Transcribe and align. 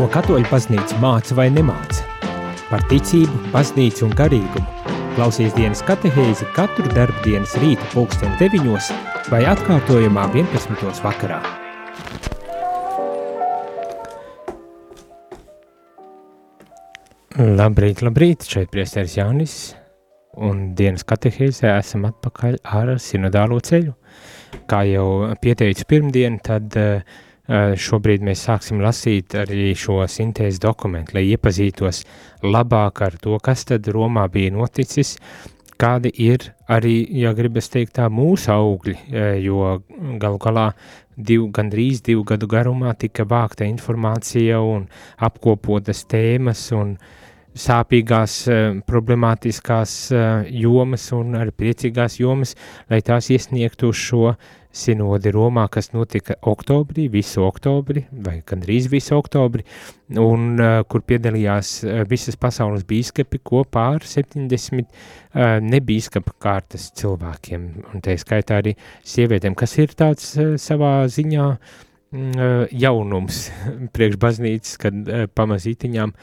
ko 0.00 0.06
katoļu 0.08 0.48
baznīca 0.48 0.96
māca 0.96 1.34
vai 1.36 1.50
nemāca. 1.52 2.06
Par 2.70 2.80
ticību, 2.88 3.50
baznīcu 3.52 4.06
un 4.06 4.14
garīgumu. 4.16 4.94
Klausies 5.12 5.52
dienas 5.52 5.82
katehēzi 5.84 6.46
katru 6.56 6.88
darba 6.94 7.20
dienas 7.26 7.52
rīta 7.60 7.84
pulksten 7.92 8.32
9 8.40 8.88
vai 9.28 9.42
atkārtojumā 9.50 10.24
11. 10.32 11.04
vakarā. 11.04 11.42
Labrīt, 17.60 18.00
labrīt, 18.00 18.48
šeit 18.48 18.72
priesteris 18.72 19.20
Jānis, 19.20 19.56
un 20.32 20.70
dienas 20.78 21.04
katehēzē 21.04 21.76
esam 21.76 22.08
atpakaļ 22.08 22.62
ar 22.64 22.96
sinodālo 22.96 23.60
ceļu. 23.60 23.98
Kā 24.70 24.86
jau 24.88 25.34
pieteicu 25.44 25.84
pirmdien, 25.92 26.40
tad 26.40 26.72
uh, 26.80 27.20
šobrīd 27.50 28.22
mēs 28.22 28.44
sāksim 28.46 28.82
lasīt 28.82 29.34
arī 29.34 29.72
šo 29.74 30.04
sintēzes 30.06 30.60
dokumentu, 30.62 31.16
lai 31.16 31.24
iepazītos 31.32 32.04
labāk 32.46 33.02
ar 33.02 33.16
to, 33.18 33.38
kas 33.42 33.64
tad 33.66 33.88
Romā 33.90 34.28
bija 34.30 34.52
noticis, 34.54 35.16
kādi 35.80 36.12
ir 36.22 36.44
arī, 36.70 36.94
ja 37.22 37.32
gribas 37.34 37.70
teikt 37.72 37.96
tā, 37.98 38.08
mūsu 38.12 38.52
augļi, 38.54 38.96
eh, 39.10 39.38
jo 39.42 39.80
galu 40.20 40.38
galā 40.38 40.68
div, 41.16 41.48
gandrīz 41.56 42.04
divu 42.06 42.24
gadu 42.28 42.46
garumā 42.46 42.94
tika 42.98 43.24
vākta 43.24 43.66
informācija 43.68 44.60
un 44.62 44.86
apkopotas 45.18 46.04
tēmas 46.06 46.68
un 46.76 46.98
sāpīgās, 47.56 48.36
eh, 48.46 48.80
problemātiskās 48.86 50.12
jomas 50.46 51.12
un 51.12 51.34
arī 51.34 51.50
priecīgās 51.50 52.20
jomas, 52.20 52.54
lai 52.90 53.00
tās 53.00 53.30
iesniegtu 53.30 53.92
šo 53.92 54.36
sinodi 54.72 55.32
Romā, 55.34 55.66
kas 55.72 55.90
notika 55.92 56.36
oktobrī, 56.46 57.08
visu 57.10 57.42
oktobri, 57.46 58.04
vai 58.12 58.38
gandrīz 58.46 58.86
visu 58.90 59.16
oktobri, 59.18 59.64
un 60.20 60.60
kur 60.90 61.04
piedalījās 61.06 61.72
visas 62.10 62.38
pasaules 62.40 62.86
bīskapi 62.88 63.42
kopā 63.46 63.86
ar 63.96 64.06
70 64.06 64.86
uh, 64.86 65.58
nebīskapa 65.64 66.36
kārtas 66.42 66.90
cilvēkiem, 66.98 67.68
un 67.90 68.04
tā 68.04 68.16
skaitā 68.20 68.60
arī 68.62 68.76
sievietēm, 69.06 69.58
kas 69.58 69.76
ir 69.82 69.94
tāds 69.98 70.34
savā 70.62 70.94
ziņā 71.10 71.46
jaunums 72.74 73.44
priekš 73.94 74.18
baznīcas, 74.22 74.78
kad 74.82 75.14
pamazītiņām 75.38 76.14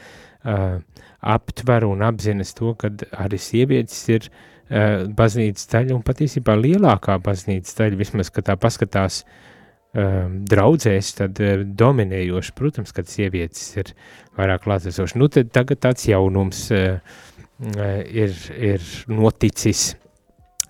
aptver 1.18 1.84
un 1.88 2.04
apzinas 2.04 2.52
to, 2.56 2.74
kad 2.78 3.02
arī 3.16 3.40
sievietes 3.40 4.04
ir 4.12 4.28
uh, 4.28 4.44
baznīcas 4.68 5.68
daļa 5.72 5.94
un 5.96 6.02
patiesībā 6.04 6.56
lielākā 6.58 7.18
baznīcas 7.24 7.76
daļa, 7.78 7.98
vismaz, 8.00 8.30
kad 8.34 8.48
tā 8.50 8.56
paskatās 8.60 9.22
um, 9.24 10.40
draudzēs, 10.48 11.12
tad 11.20 11.40
uh, 11.44 11.62
dominējoši, 11.82 12.54
protams, 12.58 12.92
kad 12.96 13.08
sievietes 13.08 13.64
ir 13.80 13.94
vairāk 14.38 14.66
klātesoši. 14.66 15.18
Nu, 15.20 15.30
tad 15.32 15.52
tagad 15.56 15.80
tāds 15.86 16.08
jaunums 16.10 16.66
uh, 16.74 16.98
ir, 18.04 18.34
ir 18.54 18.88
noticis, 19.10 19.92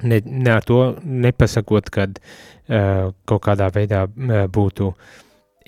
ne, 0.03 0.21
ne 0.25 0.53
ar 0.55 0.67
to 0.67 0.83
nepasakot, 1.03 1.91
kad 1.95 2.21
uh, 2.21 3.09
kaut 3.29 3.43
kādā 3.49 3.71
veidā 3.75 4.05
uh, 4.07 4.45
būtu 4.47 4.93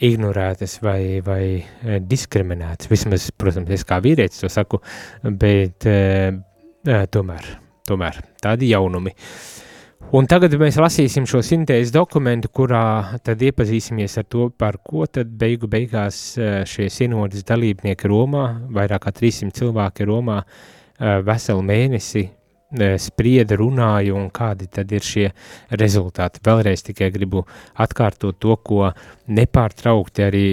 ignorētas 0.01 0.79
vai, 0.81 1.21
vai 1.21 2.01
diskriminētas. 2.09 2.89
Vismaz, 2.89 3.27
protams, 3.37 3.75
es 3.75 3.85
kā 3.85 3.99
vīrietis 4.01 4.41
to 4.41 4.49
saku, 4.49 4.81
bet 5.29 5.85
uh, 5.91 6.39
tomēr 7.13 7.51
tomēr 7.91 8.23
tādi 8.43 8.71
jaunumi. 8.71 9.15
Un 10.11 10.27
tagad 10.27 10.57
mēs 10.59 10.75
lasīsim 10.81 11.27
šo 11.29 11.39
sintēzes 11.45 11.93
dokumentu, 11.95 12.49
kurā 12.51 13.21
tad 13.23 13.43
iepazīsimies 13.47 14.17
ar 14.19 14.25
to, 14.27 14.49
par 14.51 14.81
ko 14.83 15.05
tad 15.07 15.31
beigu 15.39 15.69
beigās 15.71 16.17
eh, 16.35 16.65
šie 16.67 16.89
sinodas 16.91 17.45
dalībnieki 17.47 18.11
Romā, 18.11 18.47
vairāk 18.75 19.05
kā 19.05 19.13
300 19.21 19.55
cilvēki 19.61 20.09
Romā, 20.09 20.41
eh, 20.43 21.21
veselu 21.23 21.63
mēnesi 21.63 22.25
eh, 22.25 22.97
sprieda, 22.99 23.61
runāja 23.61 24.17
un 24.19 24.27
kādi 24.35 24.67
tad 24.73 24.91
ir 24.91 25.07
šie 25.07 25.29
rezultāti. 25.79 26.43
Vēlreiz 26.49 26.83
tikai 26.91 27.13
gribu 27.15 27.45
atkārtot 27.79 28.41
to, 28.43 28.59
ko 28.67 28.91
nepārtraukti 29.31 30.27
arī 30.27 30.45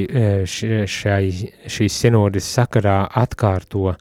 šai, 0.45 1.21
šīs 1.65 2.01
sinodas 2.05 2.53
sakarā 2.59 2.99
atkārto 3.25 3.95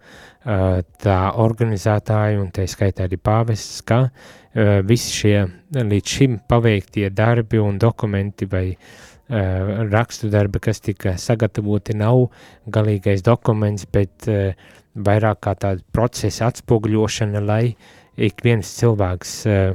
tā 0.47 1.19
organizētāji 1.43 2.39
un 2.39 2.51
tā 2.55 2.67
skaitā 2.71 3.07
arī 3.09 3.19
pāvests, 3.19 3.83
ka 3.87 4.07
visi 4.87 5.13
šie 5.21 5.41
līdz 5.75 6.13
šim 6.13 6.39
paveiktie 6.49 7.11
darbi 7.11 7.59
un 7.59 7.81
dokumenti 7.83 8.47
vai 8.51 8.69
rakstu 9.27 10.31
darbi, 10.31 10.61
kas 10.63 10.81
tika 10.81 11.17
sagatavoti, 11.19 11.97
nav 11.99 12.29
galīgais 12.71 13.25
dokuments, 13.27 13.89
bet 13.91 14.29
vairāk 14.95 15.43
kā 15.43 15.57
tāda 15.59 15.83
procesa 15.93 16.53
atspoguļošana, 16.53 17.43
lai 17.43 17.75
ik 18.17 18.39
viens 18.47 18.71
cilvēks 18.79 19.35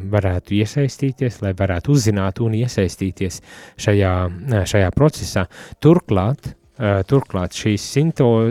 varētu 0.09 0.55
iesaistīties, 0.55 1.41
lai 1.43 1.51
varētu 1.53 1.91
uzzināt 1.93 2.39
un 2.41 2.55
iesaistīties 2.57 3.43
šajā, 3.75 4.15
šajā 4.71 4.89
procesā. 4.95 5.45
Turklāt, 5.83 6.55
Eh, 6.55 6.60
turklāt 7.09 7.53
šīs 7.53 7.83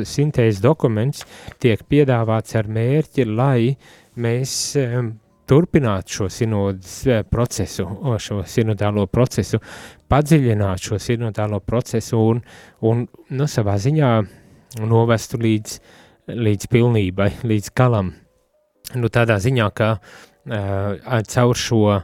sintēzes 0.06 0.60
dokuments 0.62 1.24
tiek 1.58 1.82
piedāvāts 1.90 2.54
ar 2.60 2.68
mērķi, 2.70 3.26
lai 3.26 3.72
mēs 4.20 4.54
turpinātu 5.50 6.14
šo 6.14 6.28
sinodas 6.30 6.92
eh, 7.06 7.24
procesu, 7.26 7.86
šo 8.22 8.42
sinodālo 8.46 9.06
procesu, 9.10 9.58
padziļināt 10.10 10.86
šo 10.86 10.98
sinodālo 11.02 11.58
procesu 11.66 12.20
un, 12.34 12.42
un 12.86 13.02
nu, 13.34 13.48
savā 13.50 13.74
ziņā 13.82 14.12
novestu 14.86 15.40
līdz, 15.42 15.76
līdz 16.30 16.70
pilnībai, 16.70 17.30
līdz 17.42 17.72
galam. 17.74 18.14
Nu, 18.94 19.10
tādā 19.10 19.36
ziņā, 19.42 19.66
ka 19.74 19.90
uh, 19.98 21.18
caur 21.30 21.58
šo 21.58 21.82
uh, 21.90 22.02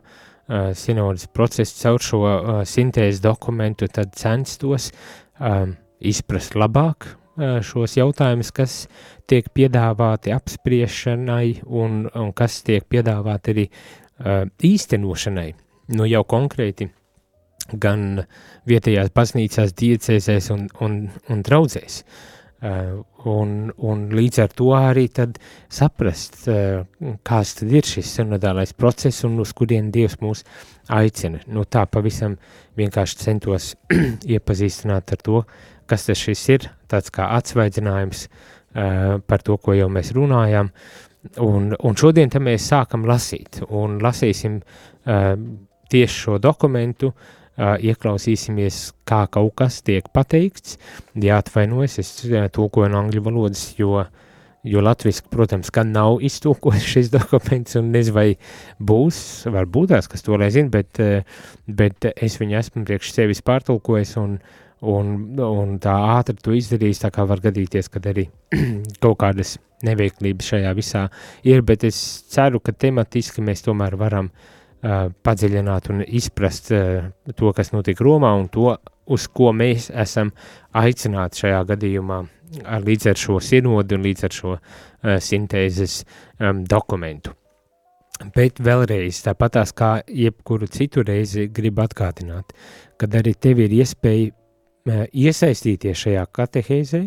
sinodas 0.79 1.27
procesu, 1.31 1.79
caur 1.81 2.03
šo 2.03 2.21
uh, 2.27 2.61
sintēzes 2.67 3.23
dokumentu 3.23 3.87
tad 3.91 4.15
censtos 4.19 4.91
um, 5.39 5.75
izprast 6.01 6.57
labāk 6.59 7.15
šos 7.37 7.97
jautājumus, 7.99 8.51
kas 8.55 8.77
tiek 9.29 9.49
piedāvāti 9.55 10.33
apspriešanai 10.35 11.63
un, 11.67 12.07
un 12.09 12.33
kas 12.37 12.63
tiek 12.67 12.87
piedāvāti 12.89 13.53
arī 13.53 13.67
īstenošanai. 14.65 15.51
Nu 15.97 16.07
jau 16.09 16.23
konkrēti 16.27 16.89
gan 17.73 18.23
vietējās 18.67 19.13
baznīcās, 19.15 19.75
diecēzēs 19.77 20.49
un, 20.55 20.65
un, 20.81 21.05
un 21.29 21.45
draudzēs. 21.45 22.01
Un, 23.27 23.51
un 23.85 24.03
līdz 24.17 24.39
ar 24.41 24.53
to 24.57 24.71
arī 24.75 25.05
tad 25.13 25.37
saprast, 25.69 26.47
kāds 27.27 27.53
tad 27.59 27.75
ir 27.75 27.87
šis 27.87 28.15
sinodālais 28.17 28.73
process 28.73 29.27
un 29.29 29.37
uz 29.45 29.53
kurien 29.55 29.91
Dievs 29.93 30.17
mūs 30.23 30.43
aicina. 30.89 31.43
Nu 31.53 31.67
tā 31.69 31.85
pavisam 31.91 32.39
vienkārši 32.79 33.21
centos 33.21 33.75
iepazīstināt 34.35 35.13
ar 35.13 35.23
to, 35.27 35.43
uh, 35.43 35.76
kas 35.89 36.07
tas 36.09 36.25
ir, 36.53 36.69
tāds 36.91 37.13
kā 37.15 37.29
atsvaidzinājums 37.37 38.27
uh, 38.27 39.17
par 39.27 39.45
to, 39.47 39.57
ko 39.63 39.77
jau 39.77 39.89
mēs 39.93 40.13
runājām, 40.17 40.71
un, 41.43 41.73
un 41.75 41.97
šodien 41.99 42.31
mēs 42.43 42.69
sākam 42.73 43.07
lasīt, 43.09 43.63
un 43.69 43.99
lasīsim 44.05 44.61
uh, 44.61 45.33
tieši 45.93 46.23
šo 46.27 46.39
dokumentu, 46.43 47.13
uh, 47.13 47.75
ieklausīsimies, 47.79 48.83
kā 49.09 49.25
kaut 49.33 49.55
kas 49.63 49.81
tiek 49.87 50.09
pateikts, 50.15 50.79
jāatvainojas, 51.15 51.99
es 52.03 52.15
uh, 52.29 52.47
tulkoju 52.53 52.93
no 52.93 53.05
angļu 53.05 53.27
valodas, 53.31 53.71
jo 53.79 54.01
uh, 54.03 54.15
jo 54.67 54.83
latviski, 54.83 55.29
protams, 55.31 55.71
gan 55.75 55.93
nav 55.95 56.21
iztūkojis 56.27 56.87
šis 56.91 57.11
dokuments, 57.17 57.77
un 57.79 57.91
nezinu, 57.95 58.17
vai 58.17 58.29
būs, 58.83 59.19
varbūt 59.53 59.95
tās, 59.95 60.11
kas 60.11 60.27
to 60.27 60.39
lai 60.41 60.51
zina, 60.55 60.73
bet, 60.73 61.01
bet 61.67 62.09
es 62.15 62.39
viņu 62.41 62.59
esmu 62.61 62.87
priekš 62.89 63.15
sevis 63.15 63.45
pārtulkojis, 63.47 64.17
un, 64.23 64.39
un, 64.85 65.39
un 65.41 65.79
tā 65.83 65.95
ātri 66.17 66.37
to 66.43 66.55
izdarījis, 66.57 67.05
tā 67.05 67.13
kā 67.15 67.25
var 67.29 67.41
gadīties, 67.45 67.89
kad 67.93 68.07
arī 68.11 68.27
kaut 69.03 69.19
kādas 69.23 69.57
neveiklības 69.87 70.53
šajā 70.53 70.75
visā 70.77 71.07
ir, 71.45 71.63
bet 71.67 71.85
es 71.85 71.99
ceru, 72.33 72.61
ka 72.61 72.73
tematiski 72.73 73.45
mēs 73.45 73.65
tomēr 73.67 73.97
varam 74.01 74.31
uh, 74.31 75.09
padziļināt 75.25 75.91
un 75.93 76.05
izprast 76.07 76.73
uh, 76.75 77.09
to, 77.33 77.53
kas 77.57 77.73
notiek 77.75 78.01
Romā 78.01 78.33
un 78.39 78.49
to, 78.53 78.73
uz 79.07 79.27
ko 79.29 79.53
mēs 79.55 79.91
esam 79.95 80.33
aicināti 80.77 81.45
šajā 81.45 81.63
gadījumā 81.73 82.23
ar, 82.65 82.85
līdz 82.85 83.11
ar 83.13 83.21
šo 83.21 83.41
sinodu 83.43 83.99
un 83.99 84.07
līdz 84.07 84.29
ar 84.29 84.39
šo 84.39 84.55
uh, 84.57 84.63
sintēzes 85.23 86.01
um, 86.41 86.65
dokumentu. 86.65 87.37
Bet 88.33 88.63
vēlreiz, 88.65 89.19
tāpatās 89.27 89.75
kā 89.77 89.99
jebkuru 90.09 90.71
citu 90.73 91.03
reizi, 91.05 91.51
gribu 91.53 91.83
atgādināt, 91.85 92.55
kad 92.97 93.13
arī 93.19 93.35
tev 93.37 93.61
ir 93.61 93.75
iespēja 93.77 94.33
iesaistīties 94.87 96.07
šajā 96.07 96.25
katehēzē, 96.37 97.03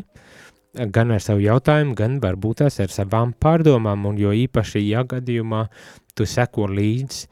gan 0.94 1.12
ar 1.16 1.24
savu 1.24 1.44
jautājumu, 1.44 1.96
gan 1.98 2.20
varbūt 2.24 2.64
tās 2.64 2.80
ar 2.84 2.94
savām 2.94 3.34
pārdomām, 3.42 4.06
un 4.10 4.20
jo 4.22 4.34
īpaši, 4.36 4.84
ja 4.90 5.04
gadījumā 5.08 5.66
tu 6.16 6.28
seko 6.30 6.68
līdz 6.70 7.26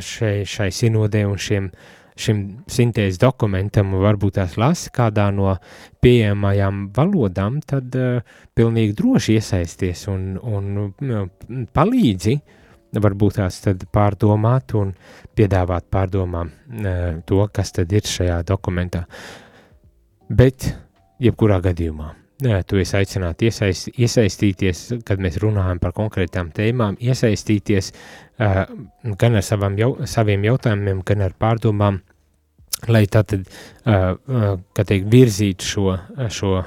šai, 0.00 0.34
šai 0.48 0.68
sinodē 0.74 1.24
un 1.28 1.38
šiem, 1.40 1.70
šim 2.20 2.40
sintēzes 2.70 3.20
dokumentam 3.22 3.94
un 3.94 4.04
varbūt 4.04 4.38
tās 4.40 4.56
lasi 4.60 4.90
kādā 4.94 5.30
no 5.34 5.54
pieejamajām 6.02 6.88
valodām, 6.96 7.60
tad 7.66 7.94
uh, 7.96 8.20
pilnīgi 8.56 8.96
droši 8.98 9.38
iesaisties 9.38 10.06
un, 10.12 10.34
un 10.36 10.88
uh, 10.88 11.28
palīdzi 11.76 12.36
varbūt 12.98 13.38
tās 13.38 13.60
tad 13.64 13.84
pārdomāt 13.94 14.74
un 14.78 14.94
piedāvāt 15.38 15.86
pārdomām 15.92 16.50
uh, 16.50 17.20
to, 17.26 17.42
kas 17.54 17.74
tad 17.76 17.92
ir 17.94 18.06
šajā 18.06 18.40
dokumentā. 18.48 19.04
Bet, 20.30 20.68
jebkurā 21.22 21.58
gadījumā, 21.62 22.12
tu 22.66 22.78
esi 22.80 22.96
aicināts 22.96 23.44
iesaist, 23.44 23.90
iesaistīties, 23.98 24.84
kad 25.06 25.22
mēs 25.22 25.40
runājam 25.42 25.80
par 25.82 25.94
konkrētām 25.96 26.52
tēmām, 26.56 26.98
iesaistīties 27.02 27.92
uh, 27.92 28.62
gan 29.18 29.38
ar 29.38 29.46
savam 29.46 29.78
jau, 29.78 29.92
saviem 30.08 30.46
jautājumiem, 30.48 31.04
gan 31.06 31.26
ar 31.26 31.36
pārdomām, 31.38 32.00
lai 32.88 33.04
tātad, 33.10 33.44
uh, 33.44 34.14
uh, 34.16 34.52
kā 34.74 34.86
teikt, 34.86 35.10
virzītu 35.12 35.74
šo, 35.74 35.96
šo 36.32 36.60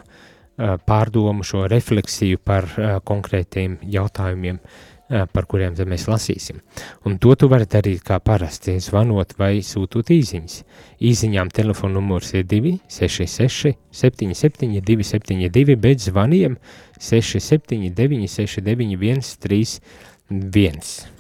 pārdomu, 0.86 1.42
šo 1.42 1.64
refleksiju 1.66 2.38
par 2.46 2.68
konkrētiem 3.10 3.80
jautājumiem, 3.90 4.60
uh, 4.62 4.93
par 5.34 5.46
kuriem 5.50 5.76
mēs 5.90 6.08
lasīsim. 6.10 6.62
Un 7.06 7.18
to 7.22 7.36
tu 7.38 7.50
vari 7.52 7.68
darīt 7.70 8.04
kā 8.06 8.20
parasti, 8.24 8.78
zvanot 8.82 9.36
vai 9.38 9.58
sūtot 9.66 10.10
īsiņas. 10.14 10.60
Īsiņām 11.04 11.52
telefona 11.54 12.00
numurs 12.00 12.34
ir 12.34 12.48
266 12.50 13.76
77 13.92 14.82
272, 14.82 15.78
bet 15.78 16.04
zvaniem 16.08 16.58
679 17.00 18.28
691 18.32 19.38
31. 19.44 21.14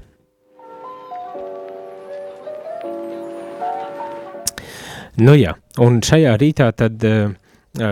Nu 5.21 5.35
jā, 5.37 5.53
un 5.83 5.99
šajā 6.01 6.31
rītā 6.41 6.71
tad 6.73 7.03
uh, 7.05 7.35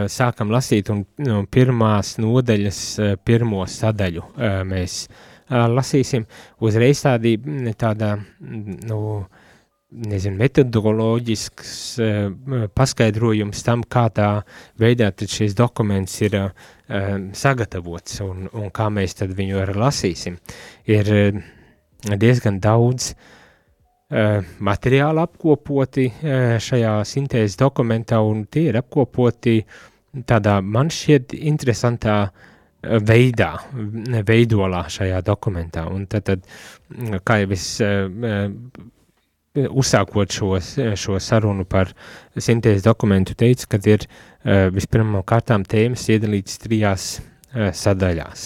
sākam 0.09 0.49
lasīt 0.49 0.89
un 0.89 1.03
nu, 1.21 1.43
pirmās 1.45 2.15
nodaļas, 2.17 2.79
uh, 2.97 3.11
pirmo 3.21 3.61
sadaļu 3.69 4.23
uh, 4.23 4.63
mēs 4.65 5.03
uh, 5.05 5.27
lasīsim, 5.51 6.25
uzreiz 6.63 7.01
tādi, 7.03 7.35
tāda, 7.79 8.15
nu, 8.39 8.99
nezinu, 9.91 10.37
metodoloģisks 10.39 11.73
paskaidrojums 12.75 13.63
tam, 13.67 13.83
kā 13.83 14.07
tā 14.15 14.29
veidā 14.79 15.11
tad 15.11 15.31
šis 15.31 15.55
dokuments 15.57 16.15
ir 16.23 16.37
sagatavots 16.87 18.21
un, 18.25 18.47
un 18.53 18.71
kā 18.71 18.87
mēs 18.93 19.19
tad 19.19 19.35
viņu 19.35 19.59
arī 19.61 19.77
lasīsim. 19.79 20.39
Ir 20.91 21.11
diezgan 22.07 22.59
daudz 22.63 23.13
materiāli 24.59 25.23
apkopoti 25.23 26.07
šajā 26.63 26.95
sintēzes 27.07 27.59
dokumentā 27.59 28.19
un 28.23 28.45
tie 28.51 28.67
ir 28.71 28.79
apkopoti 28.79 29.61
tādā 30.27 30.57
man 30.59 30.89
šķiet 30.91 31.31
interesantā 31.47 32.15
uh, 32.25 32.49
veidā, 32.81 33.51
veidolā 34.25 34.85
šajā 34.89 35.21
dokumentā. 35.25 35.85
Un 35.91 36.07
tad, 36.09 36.25
tad 36.25 37.21
kā 37.25 37.41
jau 37.43 37.51
es 37.53 37.65
uh, 37.85 38.51
uzsākot 39.53 40.33
šo, 40.33 40.55
šo 40.97 41.19
sarunu 41.21 41.65
par 41.69 41.93
sintēzes 42.37 42.85
dokumentu, 42.85 43.35
teicu, 43.37 43.69
ka 43.71 43.81
ir 43.85 44.05
uh, 44.07 44.69
vispirmām 44.73 45.25
kārtām 45.27 45.65
tēmas 45.67 46.07
iedalītas 46.09 46.61
trijās 46.63 47.11
sadaļās. 47.51 48.45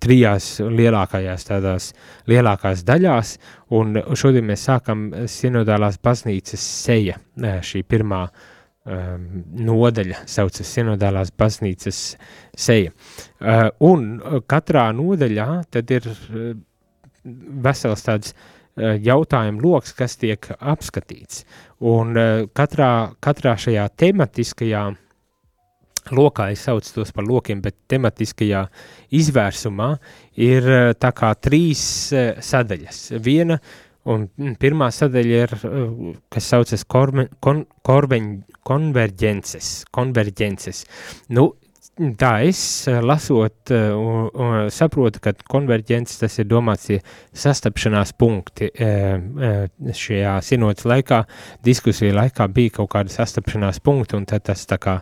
Trijās 0.00 0.44
lielākajās 0.62 1.46
tādās 1.48 1.88
lielākās 2.30 2.84
daļās, 2.86 3.32
un 3.74 3.98
šodien 4.14 4.46
mēs 4.46 4.68
sākam 4.68 5.08
sinodālās 5.26 5.98
baznīcas 5.98 6.62
seja, 6.84 7.18
šī 7.66 7.82
pirmā 7.90 8.22
uh, 8.28 8.46
um, 8.86 9.26
nodaļa 9.66 10.24
saucas 10.30 10.70
Sinodālās 10.70 11.32
baznīcas 11.36 12.00
seja. 12.56 12.94
Uh, 13.40 13.68
un 13.84 14.20
katrā 14.50 14.90
nodaļā 14.96 15.48
tad 15.72 15.92
ir 15.96 16.08
uh, 16.10 16.54
vesels 17.64 18.06
tāds 18.06 18.32
uh, 18.34 18.96
jautājumu 18.96 19.62
loks, 19.66 19.94
kas 19.96 20.16
tiek 20.20 20.50
apskatīts. 20.58 21.44
Un 21.80 22.16
uh, 22.16 22.48
katrā, 22.56 23.12
katrā 23.22 23.56
šajā 23.60 23.86
tematiskajā 24.00 24.88
lokā, 26.16 26.48
es 26.54 26.64
saucu 26.64 26.96
tos 26.96 27.12
par 27.14 27.26
lokiem, 27.28 27.60
bet 27.62 27.76
tematiskajā 27.90 28.64
izvērsumā 29.20 29.92
ir 30.40 30.66
uh, 30.66 30.90
tā 30.98 31.12
kā 31.16 31.34
trīs 31.36 31.84
uh, 32.14 32.40
sadaļas. 32.40 33.04
Viena 33.20 33.60
uh, 33.60 33.78
Un 34.10 34.26
pirmā 34.60 34.90
sadaļa 34.94 35.40
ir, 35.44 35.56
uh, 35.68 36.12
kas 36.32 36.50
saucas 36.52 36.84
korme, 36.88 37.28
kon, 37.44 37.64
korveņ, 37.86 38.28
konverģences, 38.66 39.72
konverģences. 39.94 40.84
Nu, 41.36 41.50
tā 42.18 42.30
es 42.48 42.60
uh, 42.88 42.98
lasot 43.04 43.72
un, 43.74 44.28
un 44.30 44.70
saprotu, 44.72 45.20
ka 45.22 45.34
konverģences 45.52 46.22
tas 46.22 46.38
ir 46.40 46.48
domāts 46.50 46.90
sastapšanās 47.36 48.14
punkti. 48.18 48.70
Šajā 50.00 50.36
sinotas 50.44 50.88
laikā, 50.88 51.22
diskusiju 51.66 52.16
laikā 52.16 52.48
bija 52.54 52.78
kaut 52.80 52.92
kāda 52.94 53.12
sastapšanās 53.14 53.82
punkti, 53.84 54.16
un 54.18 54.28
tad 54.28 54.48
tas 54.48 54.64
tā 54.70 54.80
kā 54.80 55.00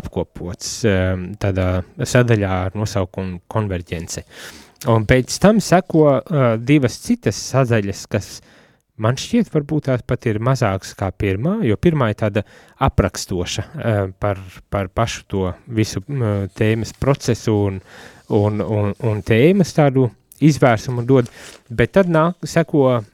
apkopots 0.00 0.80
tādā 1.40 1.68
sadaļā 1.98 2.56
ar 2.66 2.76
nosaukumu 2.78 3.44
konverģence. 3.50 4.26
Un 4.88 5.04
pēc 5.04 5.34
tam 5.42 5.58
seko 5.60 6.06
uh, 6.08 6.22
divas 6.56 6.94
citas 7.04 7.36
sadaļas, 7.50 8.06
kas 8.08 8.28
man 9.00 9.18
šķiet, 9.20 9.50
varbūt 9.52 9.90
tās 9.90 10.04
pat 10.08 10.24
ir 10.30 10.40
mazākas 10.40 10.94
kā 10.96 11.10
pirmā, 11.12 11.58
jo 11.68 11.76
pirmā 11.76 12.10
ir 12.12 12.16
tāda 12.22 12.44
aprakstoša 12.80 13.66
uh, 13.66 14.00
par, 14.20 14.40
par 14.72 14.88
pašu 14.88 15.26
to 15.28 15.50
visu 15.68 16.00
uh, 16.00 16.46
tēmas 16.56 16.94
procesu 16.96 17.58
un, 17.66 17.80
un, 18.32 18.64
un, 18.64 18.94
un 19.04 19.20
tēmas 19.20 19.76
tādu 19.76 20.08
izvērsumu 20.40 21.04
dod, 21.04 21.28
bet 21.68 21.92
tad 21.98 22.08
nāk, 22.08 22.40
seko 22.48 22.86
uh, 22.96 23.04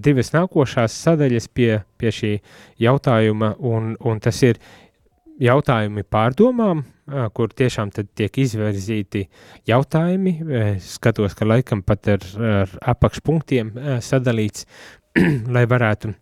divas 0.00 0.32
nākošās 0.32 0.96
sadaļas 1.04 1.50
pie, 1.52 1.82
pie 2.00 2.16
šī 2.16 2.32
jautājuma, 2.80 3.58
un, 3.60 3.92
un 4.00 4.24
tas 4.24 4.40
ir 4.46 4.56
jautājumi 5.42 6.04
pārdomām, 6.08 6.82
kur 7.36 7.52
tiešām 7.54 7.92
tiek 7.94 8.38
izvirzīti 8.42 9.26
jautājumi. 9.68 10.36
Skatos, 10.82 11.36
ka 11.38 11.48
laikam 11.48 11.82
pat 11.86 12.08
ar, 12.16 12.28
ar 12.60 12.76
apakšpunktiem 12.94 13.74
sadalīts, 14.04 14.66
lai 15.54 15.66
varētu 15.70 16.14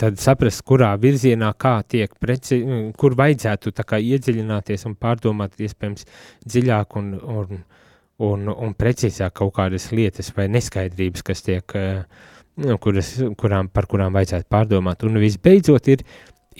tad 0.00 0.18
saprast, 0.18 0.64
kurā 0.66 0.90
virzienā 1.00 1.52
kā 1.60 1.76
tiek 1.86 2.12
preci, 2.20 2.58
kur 2.98 3.14
vajadzētu 3.18 3.72
kā 3.86 4.00
iedziļināties 4.02 4.86
un 4.88 4.98
pārdomāt 4.98 5.60
iespējams 5.62 6.06
dziļāk 6.44 6.98
un, 6.98 7.12
un, 7.22 7.64
un, 8.26 8.48
un 8.50 8.74
precīzāk 8.78 9.36
kaut 9.38 9.54
kādas 9.58 9.90
lietas 9.94 10.32
vai 10.36 10.48
neskaidrības, 10.50 11.22
kas 11.26 11.44
tiek, 11.46 11.76
kuras, 12.82 13.14
kurām, 13.38 13.70
par 13.70 13.88
kurām 13.90 14.14
vajadzētu 14.18 14.50
pārdomāt. 14.50 15.06
Un 15.06 15.22
visbeidzot 15.22 15.92
ir 15.94 16.04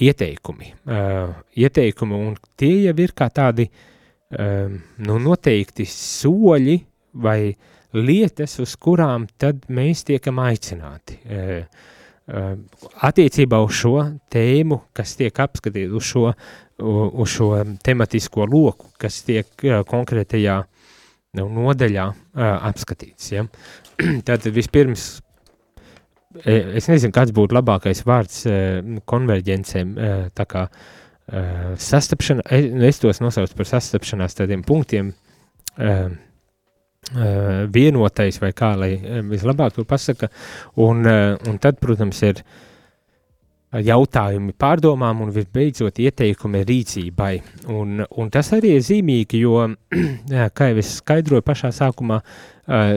ieteikumi. 0.01 0.73
Uh, 0.87 1.35
ieteikumi, 1.57 2.19
un 2.19 2.37
tie 2.59 2.89
jau 2.89 2.95
ir 3.05 3.15
kā 3.17 3.29
tādi 3.35 3.69
uh, 3.69 4.71
nu, 5.07 5.19
noteikti 5.23 5.87
soļi 5.89 6.79
vai 7.25 7.55
lietas, 7.95 8.59
uz 8.63 8.75
kurām 8.81 9.29
tad 9.39 9.69
mēs 9.71 10.05
tiekam 10.09 10.41
aicināti. 10.43 11.21
Uh, 11.25 11.91
attiecībā 13.05 13.59
uz 13.61 13.75
šo 13.77 13.99
tēmu, 14.33 14.81
kas 14.97 15.13
tiek 15.19 15.39
apskatīta, 15.45 15.93
uz 15.93 16.07
šo, 16.09 16.31
uz 16.81 17.35
šo 17.35 17.51
tematisko 17.85 18.47
loku, 18.49 18.89
kas 18.97 19.21
tiek 19.27 19.51
konkrētajā 19.91 20.63
nu, 21.37 21.49
nodaļā 21.53 22.07
apskatīts. 22.71 23.29
Ja? 23.35 23.45
Tātad 24.27 24.49
vispirms 24.57 25.19
es 26.43 26.89
nezinu, 26.91 27.15
kāds 27.15 27.35
būtu 27.35 27.57
labākais 27.57 28.03
vārds 28.07 28.45
e, 28.49 28.59
konverģencēm, 29.07 29.95
e, 29.97 30.13
tā 30.35 30.47
kā 30.51 30.69
sastapšana, 31.81 32.43
es 32.85 32.99
tos 33.01 33.23
nosaucu 33.25 33.57
par 33.57 33.65
sastapšanās 33.65 34.37
tādiem 34.37 34.61
punktiem, 34.61 35.15
vienotais 37.73 38.41
vai 38.43 38.51
kā, 38.53 38.75
lai 38.77 38.91
vislabāk 39.31 39.73
to 39.73 39.87
pasaka, 39.89 40.29
un, 40.85 41.01
un 41.09 41.57
tad, 41.65 41.81
protams, 41.81 42.21
ir 42.29 42.43
jautājumi 43.83 44.55
pārdomām 44.59 45.25
un 45.25 45.33
visbeidzot 45.35 45.99
ieteikumi 45.99 46.63
rīcībai. 46.69 47.35
Un, 47.75 48.05
un 48.05 48.31
tas 48.31 48.53
arī 48.55 48.77
ir 48.77 48.85
zīmīgi, 48.87 49.41
jo, 49.43 49.65
kā 50.57 50.71
jau 50.71 50.83
es 50.83 50.97
skaidroju 51.01 51.45
pašā 51.47 51.73
sākumā, 51.75 52.21
uh, 52.21 52.45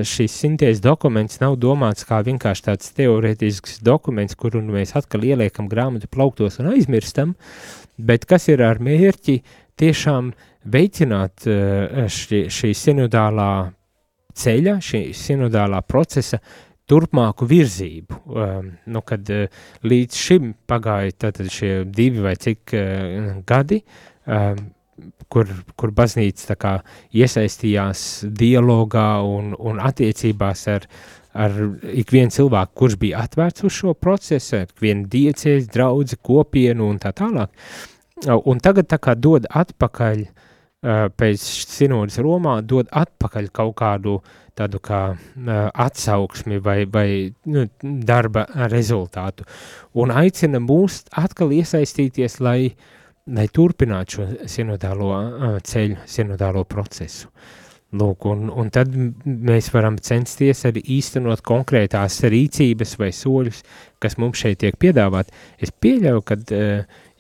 šis 0.08 0.36
sintēzes 0.42 0.82
dokuments 0.84 1.42
nav 1.42 1.58
domāts 1.60 2.08
kā 2.08 2.22
vienkārši 2.24 2.68
tāds 2.70 2.92
teorētisks 2.96 3.82
dokuments, 3.84 4.36
kuru 4.36 4.62
nu 4.64 4.78
mēs 4.78 4.96
atkal 4.96 5.26
ieliekam 5.28 5.68
grāmatu 5.68 6.08
plauktos 6.08 6.60
un 6.62 6.72
aizmirstam, 6.72 7.36
bet 7.98 8.26
kas 8.26 8.48
ir 8.48 8.64
ar 8.64 8.80
mērķi 8.80 9.42
tiešām 9.78 10.32
veicināt 10.68 11.48
šī, 11.48 12.48
šī 12.52 12.72
sinodālā 12.76 13.52
ceļa, 14.38 14.78
šī 14.84 15.02
sinodālā 15.18 15.82
procesa 15.88 16.40
turpmāku 16.88 17.48
virzību. 17.50 18.22
Um, 18.28 18.72
nu, 18.88 19.04
kad 19.08 19.28
uh, 19.34 19.62
līdz 19.84 20.24
šim 20.24 20.54
pagāja 20.70 21.32
šie 21.52 21.84
divi 21.86 22.24
vai 22.24 22.36
cik 22.40 22.74
uh, 22.78 23.30
gadi, 23.48 23.82
um, 24.26 24.64
kur, 25.32 25.52
kur 25.78 25.94
baznīca 25.96 26.56
kā 26.60 26.74
iesaistījās 27.16 28.02
dialogā 28.40 29.10
un, 29.26 29.54
un 29.60 29.82
attiecībās 29.84 30.64
ar, 30.74 30.88
ar 31.38 31.60
ikvienu 31.94 32.34
cilvēku, 32.34 32.76
kurš 32.82 32.98
bija 33.02 33.26
atvērts 33.28 33.68
uz 33.68 33.76
šo 33.78 33.94
procesu, 33.94 34.64
ar 34.64 34.72
ikvienu 34.72 35.08
diecēs, 35.12 35.70
draudzi, 35.74 36.20
kopienu 36.24 36.90
un 36.92 37.00
tā 37.04 37.14
tālāk. 37.18 37.54
Un 38.50 38.64
tagad 38.64 38.90
tā 38.90 38.98
kā 38.98 39.14
dod 39.14 39.46
atpakaļ 39.46 40.24
uh, 40.26 41.06
pēc 41.14 41.44
sinodas 41.78 42.18
Romā 42.24 42.60
dod 42.66 42.90
atpakaļ 42.90 43.52
kaut 43.54 43.76
kādu 43.78 44.18
tādu 44.58 44.82
kā 44.84 45.02
atsauksmi 45.86 46.60
vai, 46.64 46.80
vai 46.90 47.10
nu, 47.52 47.68
darba 47.82 48.46
rezultātu 48.72 49.46
un 49.98 50.14
aicina 50.16 50.62
mūs 50.64 51.04
atkal 51.18 51.54
iesaistīties, 51.56 52.40
lai, 52.44 52.74
lai 53.30 53.48
turpinātu 53.54 54.18
šo 54.18 54.28
sinodālo 54.50 55.14
ceļu, 55.68 56.02
sinodālo 56.10 56.66
procesu. 56.70 57.32
Lūk, 57.98 58.26
un, 58.28 58.50
un 58.52 58.68
tad 58.74 58.92
mēs 59.24 59.70
varam 59.72 59.96
censties 60.04 60.66
arī 60.68 60.82
īstenot 60.98 61.40
konkrētās 61.48 62.20
rīcības 62.28 62.98
vai 63.00 63.14
soļus, 63.16 63.62
kas 64.04 64.18
mums 64.20 64.44
šeit 64.44 64.60
tiek 64.66 64.76
piedāvāt. 64.76 65.32
Es 65.56 65.72
pieļauju, 65.72 66.26
ka 66.28 66.36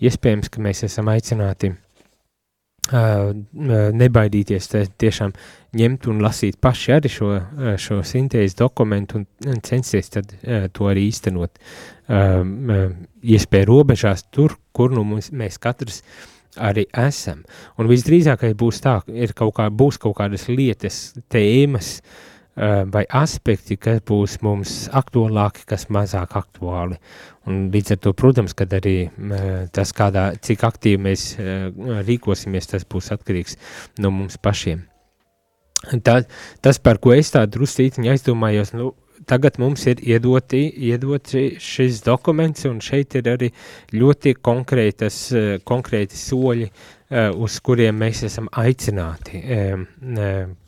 iespējams, 0.03 0.51
ka 0.51 0.65
mēs 0.67 0.84
esam 0.89 1.08
aicināti 1.13 1.72
uh, 1.72 1.87
nebaidīties 2.91 4.70
tiešām 4.98 5.34
ņemt 5.77 6.08
un 6.08 6.22
lasīt 6.24 6.60
paši 6.62 6.94
arī 6.96 7.12
šo, 7.12 7.34
šo 7.82 8.00
sintēzes 8.08 8.56
dokumentu 8.58 9.22
un 9.22 9.60
censties 9.65 10.10
tad 10.13 10.32
to 10.74 10.88
arī 10.88 11.08
īstenot 11.12 11.60
iespēju 12.08 13.67
robežās 13.67 14.24
tur, 14.32 14.56
kur 14.72 14.96
nu 14.96 15.03
mums, 15.03 15.32
mēs 15.32 15.60
katrs 15.60 16.01
arī 16.58 16.88
esam. 16.96 17.44
Un 17.77 17.89
visdrīzākais 17.91 18.56
būs 18.58 18.79
tā, 18.82 19.01
ir 19.12 19.36
kaut 19.38 19.58
kā, 19.60 19.67
būs 19.70 20.00
kaut 20.01 20.15
kādas 20.17 20.48
lietas, 20.50 21.12
tēmas, 21.29 22.00
uh, 22.00 22.38
vai 22.91 23.03
aspekti, 23.13 23.77
kas 23.77 24.01
būs 24.08 24.39
mums 24.41 24.72
aktuālāki, 24.96 25.65
kas 25.70 25.88
mazāk 25.94 26.34
aktuāli. 26.39 26.98
Un 27.48 27.70
līdz 27.72 27.96
ar 27.96 28.00
to, 28.04 28.12
protams, 28.18 28.54
kad 28.58 28.74
arī 28.75 29.08
tas, 29.75 29.94
kādā, 29.96 30.30
cik 30.44 30.66
aktīvi 30.68 31.00
mēs 31.00 31.25
eh, 31.39 31.70
rīkosimies, 32.04 32.68
tas 32.74 32.84
būs 32.84 33.13
atkarīgs 33.16 33.56
no 34.04 34.12
mums 34.12 34.36
pašiem. 34.44 34.84
Tā, 36.04 36.20
tas, 36.66 36.80
par 36.84 37.00
ko 37.00 37.13
es 37.16 37.32
tā 37.32 37.46
drusītiņi 37.48 38.12
aizdomājos, 38.12 38.74
nu, 38.75 38.92
tagad 39.30 39.60
mums 39.62 39.86
ir 39.88 40.01
iedoti, 40.04 40.66
iedoti 40.89 41.46
šis 41.63 42.01
dokuments, 42.06 42.66
un 42.68 42.82
šeit 42.84 43.16
ir 43.16 43.30
arī 43.32 43.50
ļoti 43.96 44.36
konkrētas, 44.44 45.20
konkrēti 45.68 46.20
soļi, 46.20 46.70
uz 47.39 47.60
kuriem 47.63 48.01
mēs 48.01 48.25
esam 48.27 48.50
aicināti 48.60 49.39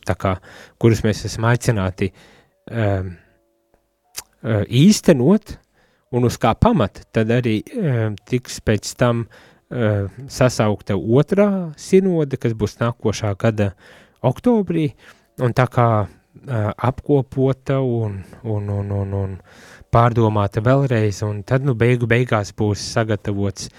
kā, 0.08 0.36
kurus 0.80 1.04
mēs 1.04 1.26
esam 1.28 1.50
aicināti 1.50 2.14
īstenot, 4.84 5.58
un 6.16 6.28
uz 6.30 6.38
kā 6.42 6.54
pamata 6.58 7.06
tad 7.14 7.32
arī 7.34 7.60
um, 7.76 8.18
tiks 8.30 8.60
pēc 8.66 8.94
tam 9.00 9.26
um, 9.26 10.10
sasaukta 10.32 10.98
otrā 10.98 11.50
sinode, 11.78 12.40
kas 12.42 12.56
būs 12.58 12.80
nākošā 12.82 13.36
gada 13.40 13.74
oktobrī, 14.26 14.92
un 15.40 15.56
tā 15.56 15.70
kā 15.72 15.90
uh, 16.06 16.10
apkopota 16.76 17.80
un, 17.80 18.22
un, 18.44 18.70
un, 18.74 18.94
un, 19.02 19.16
un 19.24 19.38
pārdomāta 19.94 20.64
vēlreiz, 20.66 21.24
un 21.26 21.42
tad 21.48 21.66
nu 21.66 21.74
beigu 21.78 22.10
beigās 22.10 22.54
būs 22.54 22.84
sagatavots 22.94 23.72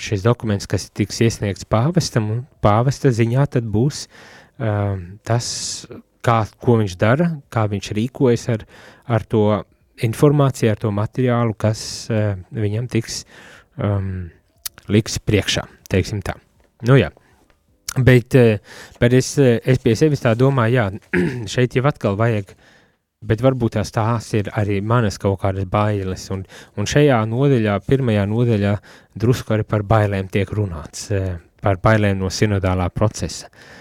šis 0.00 0.22
dokuments, 0.24 0.64
kas 0.64 0.86
tiks 0.96 1.18
iesniegts 1.20 1.66
pāvestam, 1.68 2.30
un 2.32 2.44
pāvesta 2.64 3.10
ziņā 3.12 3.44
tad 3.52 3.66
būs 3.68 4.06
Ehm, 4.60 5.16
tas, 5.24 5.46
kā, 6.24 6.42
ko 6.60 6.76
viņš 6.82 6.96
dara, 7.00 7.30
kā 7.52 7.64
viņš 7.70 7.92
rīkojas 7.96 8.48
ar, 8.52 8.66
ar 9.08 9.24
to 9.24 9.44
informāciju, 10.06 10.72
ar 10.72 10.80
to 10.80 10.92
materiālu, 10.94 11.56
kas 11.58 11.82
uh, 12.12 12.34
viņam 12.54 12.88
tiks 12.90 13.22
um, 13.80 14.28
liks 14.90 15.18
priekšā, 15.22 15.66
teiksim 15.90 16.22
tā. 16.24 16.36
Nu 16.88 16.96
jā, 17.00 17.10
bet, 17.98 18.36
uh, 18.38 18.80
bet 19.00 19.16
es, 19.18 19.34
es 19.38 19.82
pie 19.82 19.96
sevis 19.98 20.24
tā 20.24 20.34
domāju, 20.38 20.78
jā, 20.78 20.86
šeit 21.54 21.76
jau 21.76 21.84
atkal 21.90 22.18
vajag, 22.20 22.54
bet 23.26 23.44
varbūt 23.44 23.76
tās 23.76 23.92
tās 23.92 24.30
ir 24.38 24.48
arī 24.56 24.80
manas 24.80 25.20
kaut 25.20 25.42
kādas 25.42 25.68
bailes, 25.70 26.24
un, 26.32 26.46
un 26.80 26.88
šajā 26.88 27.20
nodaļā, 27.28 27.76
pirmajā 27.88 28.24
nodaļā 28.30 28.74
drusku 29.20 29.56
arī 29.56 29.68
par 29.68 29.84
bailēm 29.84 30.32
tiek 30.32 30.56
runāts, 30.56 31.10
uh, 31.12 31.36
par 31.60 31.82
bailēm 31.82 32.22
no 32.22 32.32
sinodālā 32.32 32.88
procesa. 32.94 33.50
Uh, 33.50 33.76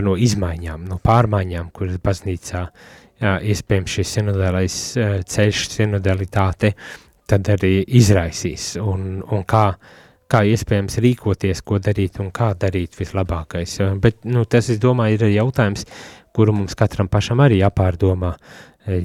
no 0.00 0.14
izmaiņām, 0.16 0.86
no 0.88 0.96
pārmaiņām, 1.04 1.66
kuras 1.76 1.98
baznīcā 2.00 2.60
jā, 2.62 2.68
iespējams 3.24 3.96
šis 3.98 4.14
sinodālais 4.18 4.76
ceļš, 5.30 5.64
sinodalitāte, 5.72 6.74
tad 7.30 7.48
arī 7.54 7.78
izraisīs 7.96 8.74
un, 8.82 9.22
un 9.32 9.44
kā, 9.48 9.64
kā 10.30 10.42
iespējams 10.50 11.00
rīkoties, 11.04 11.64
ko 11.64 11.80
darīt 11.82 12.20
un 12.20 12.30
kā 12.34 12.52
darīt 12.60 12.98
vislabākais. 12.98 13.78
Bet 14.02 14.24
nu, 14.28 14.44
tas, 14.44 14.68
es 14.72 14.80
domāju, 14.82 15.22
ir 15.22 15.36
jautājums, 15.38 15.86
kuru 16.34 16.56
mums 16.60 16.76
katram 16.76 17.08
pašam 17.08 17.40
arī 17.44 17.62
jāpārdomā, 17.62 18.34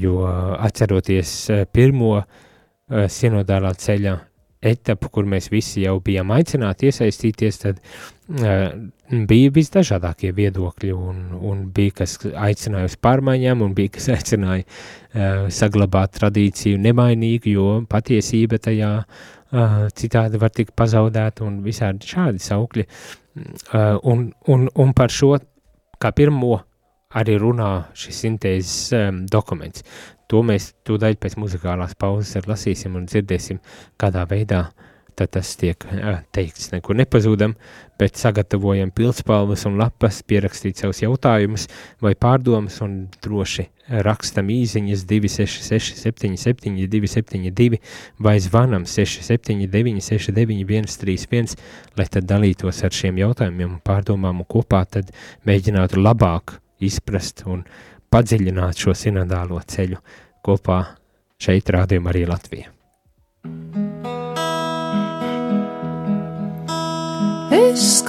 jo 0.01 0.25
atceroties 0.59 1.35
pirmo 1.71 2.17
sinodālā 2.89 3.71
ceļa 3.79 4.15
etapu, 4.59 5.07
kur 5.13 5.27
mēs 5.29 5.47
visi 5.53 5.85
jau 5.85 5.99
bijām 6.03 6.33
aicināti 6.35 6.89
iesaistīties, 6.89 7.61
tad 7.61 7.77
uh, 7.79 8.18
bija 8.29 9.53
visdažādākie 9.53 10.29
viedokļi, 10.37 10.91
un, 10.93 11.21
un 11.49 11.63
bija 11.73 12.01
kas 12.01 12.17
aicināja 12.29 12.91
uz 12.91 12.97
pārmaiņām, 13.01 13.63
un 13.65 13.73
bija 13.77 13.95
kas 13.97 14.09
aicināja 14.17 14.65
uh, 14.65 15.47
saglabāt 15.53 16.13
tradīciju 16.19 16.77
nemainīgu, 16.83 17.53
jo 17.55 17.67
patiesība 17.89 18.61
tajā 18.61 18.91
uh, 19.01 19.79
citādi 19.97 20.41
var 20.41 20.53
tikt 20.53 20.75
pazaudēta, 20.77 21.45
un 21.47 21.61
visādi 21.65 22.09
šādi 22.09 22.43
saukļi. 22.45 22.85
Uh, 23.73 23.97
un, 24.03 24.29
un, 24.47 24.69
un 24.69 24.93
par 24.93 25.13
šo, 25.13 25.35
kā 26.01 26.13
pirmo, 26.13 26.59
arī 27.17 27.39
runā 27.41 27.71
šis 27.97 28.23
sintēzes 28.25 28.77
um, 28.93 29.23
dokuments. 29.31 29.81
To 30.29 30.43
mēs 30.45 30.75
tūdaļ 30.85 31.17
pēc 31.17 31.39
muzikālās 31.41 31.95
pauzes 31.97 32.45
lasīsim 32.45 32.93
un 32.99 33.09
dzirdēsim, 33.09 33.57
kādā 33.97 34.27
veidā 34.29 34.67
tad 35.19 35.33
tas 35.35 35.51
tiek 35.59 35.83
teikts. 36.35 36.69
Nekur 36.73 36.97
nepazūdam, 36.99 37.55
bet 37.99 38.19
sagatavojam 38.19 38.93
pilspalvas 38.95 39.65
un 39.67 39.75
lapas, 39.79 40.21
pierakstīt 40.23 40.79
savus 40.79 41.03
jautājumus 41.03 41.67
vai 42.03 42.15
pārdomas 42.15 42.79
un 42.85 43.01
droši 43.23 43.67
rakstam 44.05 44.49
īziņas 44.53 45.03
266 45.09 45.99
77 46.03 46.87
272 46.93 47.81
vai 48.21 48.37
zvanam 48.43 48.85
679 48.87 50.05
69 50.05 50.89
131, 50.95 51.57
lai 51.97 52.07
tad 52.07 52.29
dalītos 52.29 52.83
ar 52.85 52.95
šiem 52.95 53.19
jautājumiem 53.19 53.75
un 53.75 53.83
pārdomām 53.83 54.43
un 54.43 54.49
kopā 54.49 54.85
tad 54.97 55.11
mēģinātu 55.49 56.01
labāk 56.01 56.59
izprast 56.79 57.43
un 57.49 57.65
padziļināt 58.13 58.85
šo 58.85 58.95
sinodālo 58.95 59.59
ceļu 59.67 59.99
kopā 60.45 60.83
šeit 61.41 61.71
rādījumā 61.75 62.13
arī 62.13 62.27
Latvija. 62.29 62.78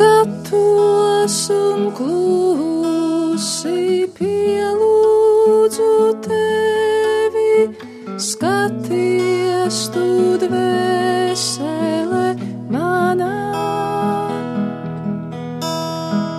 Skatos 0.00 1.36
un 1.52 1.92
klusi 1.92 3.80
pielūdzu 4.16 5.92
tevi, 6.24 7.68
skaties 8.16 9.80
tu 9.92 10.06
dvēsele 10.40 12.28
manā. 12.72 13.36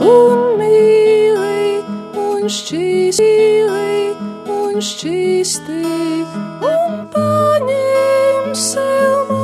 Un 0.10 0.58
mīli 0.58 1.86
un 2.18 2.50
šķīsti 2.50 3.30
šķīsti 4.82 5.82
un 6.66 6.94
paņem 7.14 8.50
sev 8.58 9.41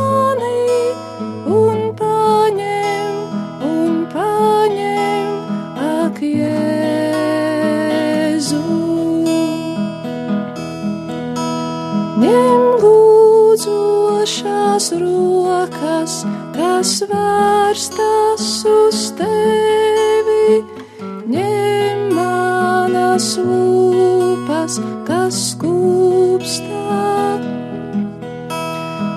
lūdzošās 14.77 14.93
rokas, 15.01 16.25
kas 16.53 17.01
vērstas 17.09 18.65
uz 18.69 18.99
tevi, 19.17 20.61
ņem 21.25 22.13
manas 22.13 23.37
lūpas, 23.41 24.77
kas 25.07 25.55
skūpstās. 25.55 26.67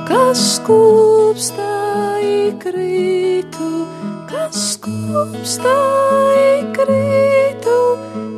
kas 0.09 0.41
skūpstā 0.57 1.69
krītu, 2.63 3.69
kas 4.31 4.79
skūpstā 4.79 5.77
krītu, 6.73 7.77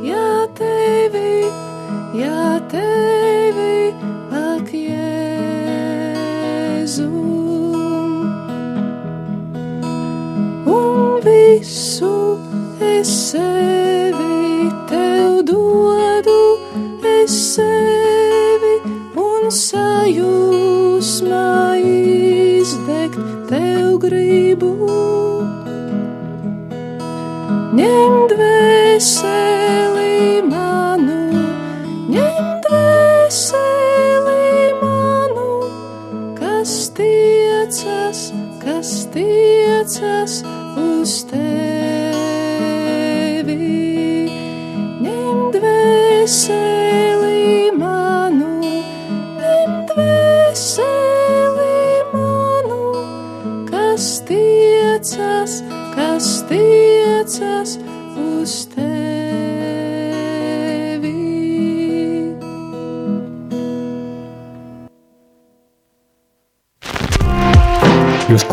ja 0.03 0.47
tevi, 0.59 1.47
ja 2.19 2.59
tevi 2.69 3.42
visu 11.23 12.37
es 12.79 13.07
sevi 13.31 14.71
tev 14.89 15.43
dodu, 15.47 16.41
es 17.03 17.31
sevi 17.55 17.82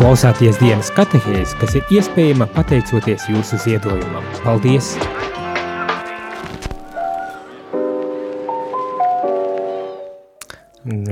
klausāties 0.01 0.57
dienas 0.57 0.87
katehēs, 0.97 1.51
kas 1.61 1.75
ir 1.77 1.91
iespējama 1.93 2.47
pateicoties 2.55 3.27
jūsu 3.29 3.59
ziedojumam. 3.61 4.25
Paldies! 4.41 4.95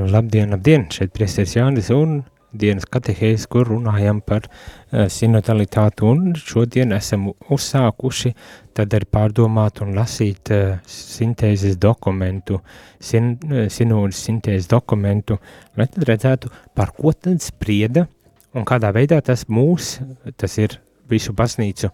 Labdien, 0.10 0.50
labdien! 0.56 0.88
Šeit 0.90 1.14
priesteris 1.14 1.54
Jānis 1.60 1.92
un 1.94 2.24
dienas 2.50 2.90
katehēs, 2.90 3.46
kur 3.46 3.70
runājam 3.70 4.24
par 4.26 4.50
uh, 4.50 5.06
sinodalitāti 5.06 6.10
un 6.10 6.34
šodien 6.42 6.98
esam 6.98 7.30
uzsākuši 7.30 8.34
tad 8.74 8.98
arī 8.98 9.06
pārdomāt 9.06 9.84
un 9.86 9.94
lasīt 10.02 10.50
uh, 10.56 10.80
sintēzes 10.90 11.78
dokumentu, 11.78 12.64
sin, 12.98 13.36
uh, 13.52 13.68
sinodas 13.70 14.26
sintēzes 14.26 14.72
dokumentu, 14.74 15.38
lai 15.78 15.92
tad 15.94 16.10
redzētu, 16.10 16.50
par 16.74 16.98
ko 16.98 17.14
tad 17.14 17.46
sprieda 17.46 18.10
un 18.58 18.68
kādā 18.68 18.92
veidā 18.96 19.20
tas 19.26 19.46
mūs, 19.50 19.98
tas 20.38 20.58
ir 20.62 20.80
visu 21.10 21.34
baznīcu, 21.34 21.90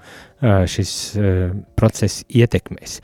šis 0.71 0.91
process 1.79 2.25
ietekmēs. 2.27 2.99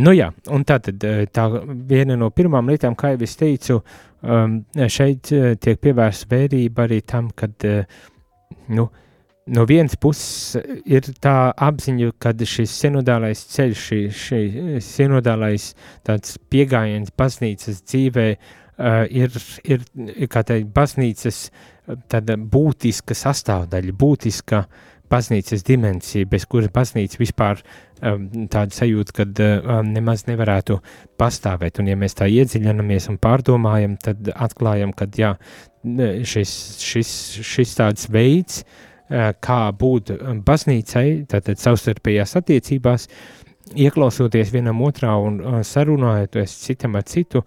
Nu 0.00 0.14
jā, 0.16 0.30
un 0.52 0.64
tā 0.68 0.78
tad 0.80 1.04
tā 1.34 1.44
viena 1.88 2.16
no 2.16 2.30
pirmām 2.32 2.70
lietām, 2.72 2.96
kā 2.96 3.12
jau 3.12 3.20
es 3.26 3.36
teicu, 3.40 3.82
šeit 4.96 5.28
tiek 5.60 5.82
pievērsta 5.82 6.30
vērība 6.30 6.86
arī 6.86 7.02
tam, 7.04 7.28
kad, 7.36 7.68
nu, 8.72 8.88
no 9.52 9.66
vienas 9.68 9.98
puses 10.00 10.56
ir 10.88 11.12
tā 11.20 11.52
apziņa, 11.52 12.14
ka 12.22 12.32
šis 12.32 12.72
sinodālais 12.86 13.44
ceļš, 13.52 13.84
šī, 13.90 14.00
šī 14.24 14.42
sinodālais 14.88 15.72
piegājiens 16.48 17.12
baznīcas 17.18 17.84
dzīvē 17.84 18.28
uh, 18.32 18.62
ir, 19.10 19.30
ir, 19.64 19.84
kā 20.30 20.42
teikt, 20.46 20.72
baznīcas 20.74 21.44
tāda 22.10 22.36
būtiska 22.36 23.16
sastāvdaļa, 23.16 23.94
būtiska 23.98 24.62
baznīcas 25.12 25.64
dimensija, 25.66 26.28
bez 26.28 26.46
kuras 26.48 26.70
baznīca 26.72 27.18
vispār 27.20 27.60
um, 27.60 28.28
tāda 28.52 28.72
sajūta, 28.72 29.16
ka 29.18 29.26
um, 29.26 29.90
nemaz 29.92 30.24
nevarētu 30.28 30.78
pastāvēt. 31.20 31.82
Un 31.82 31.90
ja 31.92 31.98
mēs 32.00 32.16
tā 32.18 32.30
iedziļinamies 32.32 33.10
un 33.12 33.18
pārdomājam, 33.22 33.98
tad 34.00 34.32
atklājam, 34.32 34.94
ka 34.96 35.10
jā, 35.18 35.34
šis, 35.82 36.54
šis, 36.80 37.12
šis 37.44 37.76
tāds 37.76 38.08
veids, 38.12 38.62
uh, 38.62 38.88
kā 39.42 39.60
būt 39.76 40.14
baznīcai, 40.46 41.06
tātad 41.30 41.60
savstarpējās 41.60 42.36
attiecībās, 42.40 43.08
ieklausoties 43.78 44.52
vienam 44.52 44.80
otrā 44.84 45.14
un 45.20 45.38
uh, 45.40 45.58
sarunājoties 45.66 46.54
citam 46.64 46.96
ar 46.98 47.06
citu, 47.08 47.42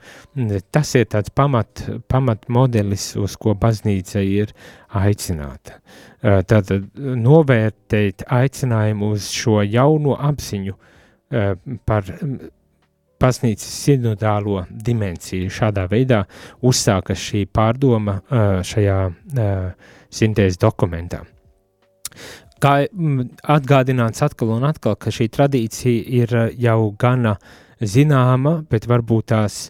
tas 0.73 0.93
ir 0.97 1.07
tāds 1.11 1.31
pamat, 1.33 1.83
pamat 2.11 2.47
modelis, 2.49 3.11
uz 3.19 3.37
ko 3.39 3.55
baznīca 3.59 4.23
ir 4.23 4.53
aicināta. 4.95 5.79
Uh, 6.21 6.41
tātad 6.47 6.89
novērtēt 6.95 8.25
aicinājumu 8.31 9.13
uz 9.15 9.29
šo 9.33 9.61
jauno 9.63 10.17
apziņu 10.19 10.75
uh, 10.75 11.53
par 11.85 12.11
baznīcas 13.21 13.77
sinodālo 13.85 14.65
dimensiju. 14.69 15.51
Šādā 15.53 15.85
veidā 15.89 16.25
uzsākas 16.61 17.21
šī 17.29 17.45
pārdoma 17.47 18.19
šajā 18.67 18.97
sintēzes 20.13 20.59
dokumentā 20.61 21.23
kā 22.65 22.75
atgādināts 23.55 24.23
atkal 24.25 24.55
un 24.57 24.65
atkal, 24.67 24.97
ka 24.97 25.13
šī 25.13 25.29
tradīcija 25.33 26.05
ir 26.21 26.35
eh, 26.35 26.53
jau 26.67 26.91
gana 26.99 27.37
zināma, 27.81 28.61
bet 28.71 28.87
varbūt 28.89 29.29
tās 29.33 29.67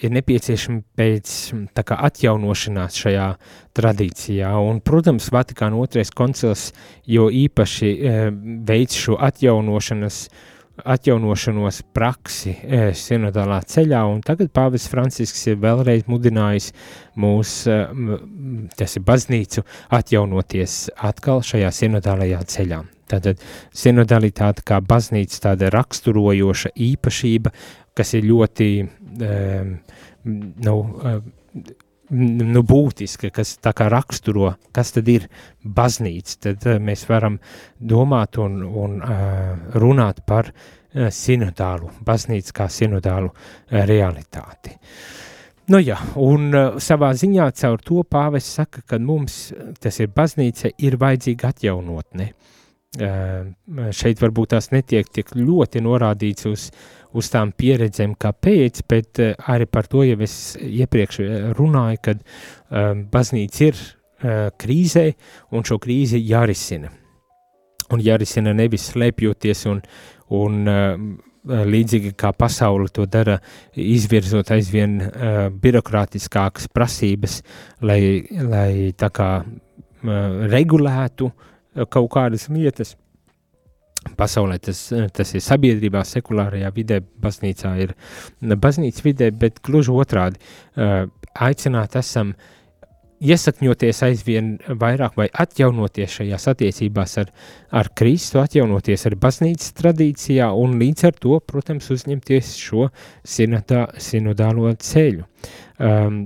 ir 0.00 0.12
nepieciešama 0.14 0.84
pēc 0.96 1.32
tā 1.74 1.82
kā 1.82 1.96
atjaunošanās 2.06 2.98
šajā 3.02 3.26
tradīcijā. 3.74 4.52
Un, 4.62 4.78
protams, 4.86 5.26
Vatikāna 5.34 5.80
otrais 5.82 6.12
koncils 6.14 6.68
jo 7.10 7.26
īpaši 7.26 7.90
e, 7.90 8.12
veids 8.68 8.94
šo 9.02 9.16
atjaunošanas 9.18 10.20
uh, 10.28 10.44
atjaunošanos 10.84 11.82
praksi 11.94 12.54
e, 12.62 12.80
sinodālā 12.96 13.60
ceļā, 13.68 14.04
un 14.10 14.22
tagad 14.26 14.52
Pāvis 14.54 14.88
Francisks 14.90 15.42
ir 15.50 15.58
vēlreiz 15.62 16.06
mudinājis 16.10 16.70
mūs, 17.20 17.54
e, 17.70 17.80
tas 18.78 18.96
ir 18.96 19.04
baznīcu, 19.06 19.64
atjaunoties 19.96 20.78
atkal 21.10 21.44
šajā 21.46 21.72
sinodālajā 21.80 22.40
ceļā. 22.54 22.80
Tātad 23.10 23.42
sinodalitāte 23.74 24.62
kā 24.66 24.78
baznīca 24.84 25.40
tāda 25.48 25.70
raksturojoša 25.74 26.72
īpašība, 26.78 27.52
kas 27.98 28.14
ir 28.14 28.28
ļoti, 28.30 28.70
um, 28.86 29.72
nu, 30.24 30.74
um, 30.78 31.32
nu, 32.10 32.62
būtiska, 32.66 33.30
kas 33.34 33.56
tā 33.62 33.72
kā 33.76 33.88
raksturo, 33.92 34.54
kas 34.74 34.92
tad 34.96 35.08
ir 35.10 35.28
baznīca, 35.62 36.36
tad 36.48 36.66
uh, 36.68 36.78
mēs 36.82 37.06
varam 37.08 37.38
domāt 37.78 38.38
un, 38.42 38.60
un 38.64 38.98
uh, 39.00 39.56
runāt 39.80 40.22
par 40.26 40.50
uh, 40.50 41.08
sinodālu, 41.14 41.90
baznīcu 42.06 42.56
kā 42.56 42.68
sinodālu 42.70 43.32
realitāti. 43.70 44.76
Nu 45.70 45.78
jā, 45.78 46.00
un 46.18 46.50
savā 46.82 47.12
ziņā 47.14 47.44
caur 47.54 47.82
to 47.86 48.02
pāvis 48.02 48.48
saka, 48.56 48.82
ka 48.82 48.98
mums, 48.98 49.52
tas 49.78 50.00
ir 50.02 50.08
baznīca, 50.10 50.72
ir 50.82 50.96
vajadzīga 50.98 51.52
atjaunotne. 51.52 52.26
Šeit 53.94 54.18
varbūt 54.18 54.50
tās 54.50 54.72
netiek 54.74 55.06
tik 55.14 55.30
ļoti 55.38 55.78
norādīts 55.84 56.48
uz 56.50 56.64
uh, 56.72 56.99
uz 57.16 57.30
tām 57.32 57.52
pieredzēm, 57.56 58.14
kāpēc, 58.20 58.82
bet 58.90 59.22
uh, 59.22 59.32
arī 59.50 59.66
par 59.70 59.88
to 59.90 60.04
jau 60.06 60.18
es 60.24 60.36
iepriekš 60.60 61.20
eh, 61.24 61.48
runāju, 61.58 62.02
kad 62.04 62.22
um, 62.22 63.04
baznīca 63.10 63.66
ir 63.66 63.80
uh, 63.80 64.50
krīzē 64.60 65.06
un 65.56 65.66
šo 65.66 65.80
krīzi 65.82 66.20
jārisina. 66.22 66.92
Un 67.90 68.02
jārisina 68.04 68.54
nevis 68.54 68.90
slēpjoties 68.92 69.64
un, 69.70 69.82
un 70.38 70.70
uh, 70.70 70.94
līdzīgi 71.50 72.14
kā 72.20 72.30
pasaule 72.36 72.90
to 72.94 73.06
dara, 73.10 73.38
izvirzot 73.74 74.52
aizvien 74.54 75.00
uh, 75.00 75.42
birokrātiskākas 75.50 76.68
prasības, 76.70 77.40
lai, 77.82 78.00
lai 78.44 78.92
tā 78.98 79.10
kā 79.14 79.30
uh, 79.42 79.54
regulētu 80.50 81.30
kaut 81.90 82.08
kādas 82.10 82.48
lietas 82.50 82.96
pasaulē, 84.16 84.58
tas, 84.62 84.86
tas 85.14 85.34
ir 85.34 85.44
sabiedrībā, 85.44 86.04
sekulārajā 86.06 86.70
vidē, 86.76 87.00
baznīcā 87.22 87.74
ir 87.84 87.94
baznīcas 88.40 89.04
vidē, 89.04 89.30
bet 89.36 89.60
gluži 89.66 89.92
otrādi 89.92 90.40
aicināt 91.40 91.96
esam 92.00 92.34
iesakņoties 93.20 93.98
aizvien 94.06 94.50
vairāk 94.80 95.16
vai 95.20 95.26
atjaunoties 95.28 96.14
šajās 96.16 96.46
attiecībās 96.54 97.18
ar, 97.20 97.32
ar 97.76 97.90
Kristu, 97.96 98.40
atjaunoties 98.40 99.04
ar 99.10 99.16
baznīcas 99.20 99.74
tradīcijā 99.76 100.48
un 100.56 100.78
līdz 100.80 101.08
ar 101.10 101.18
to, 101.20 101.36
protams, 101.44 101.90
uzņemties 101.92 102.54
šo 102.60 102.88
sinodā, 103.20 103.90
sinodālo 104.00 104.72
ceļu. 104.80 105.26
Um, 105.76 106.22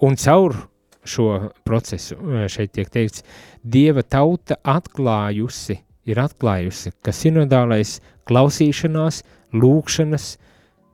un 0.00 0.16
caur 0.16 0.56
šo 1.04 1.50
procesu. 1.64 2.16
Šeit 2.48 2.72
tiek 2.72 2.88
teikts, 2.92 3.24
Dieva 3.64 4.02
tauta 4.04 4.58
atklājusi, 4.60 5.78
ir 6.08 6.20
atklājusi, 6.20 6.92
ka 7.04 7.12
sinodālais 7.14 7.98
klausīšanās, 8.28 9.22
lūkšanas, 9.54 10.26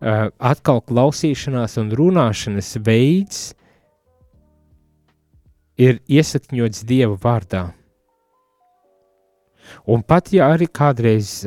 atkal 0.00 0.80
klausīšanās 0.86 1.76
un 1.82 1.90
runāšanas 1.96 2.72
veids 2.84 3.42
ir 5.80 6.00
iesakņots 6.08 6.86
Dieva 6.88 7.16
vārdā. 7.20 7.66
Un 9.86 10.02
pat 10.02 10.32
ja 10.34 10.50
arī 10.54 10.66
kādreiz 10.66 11.40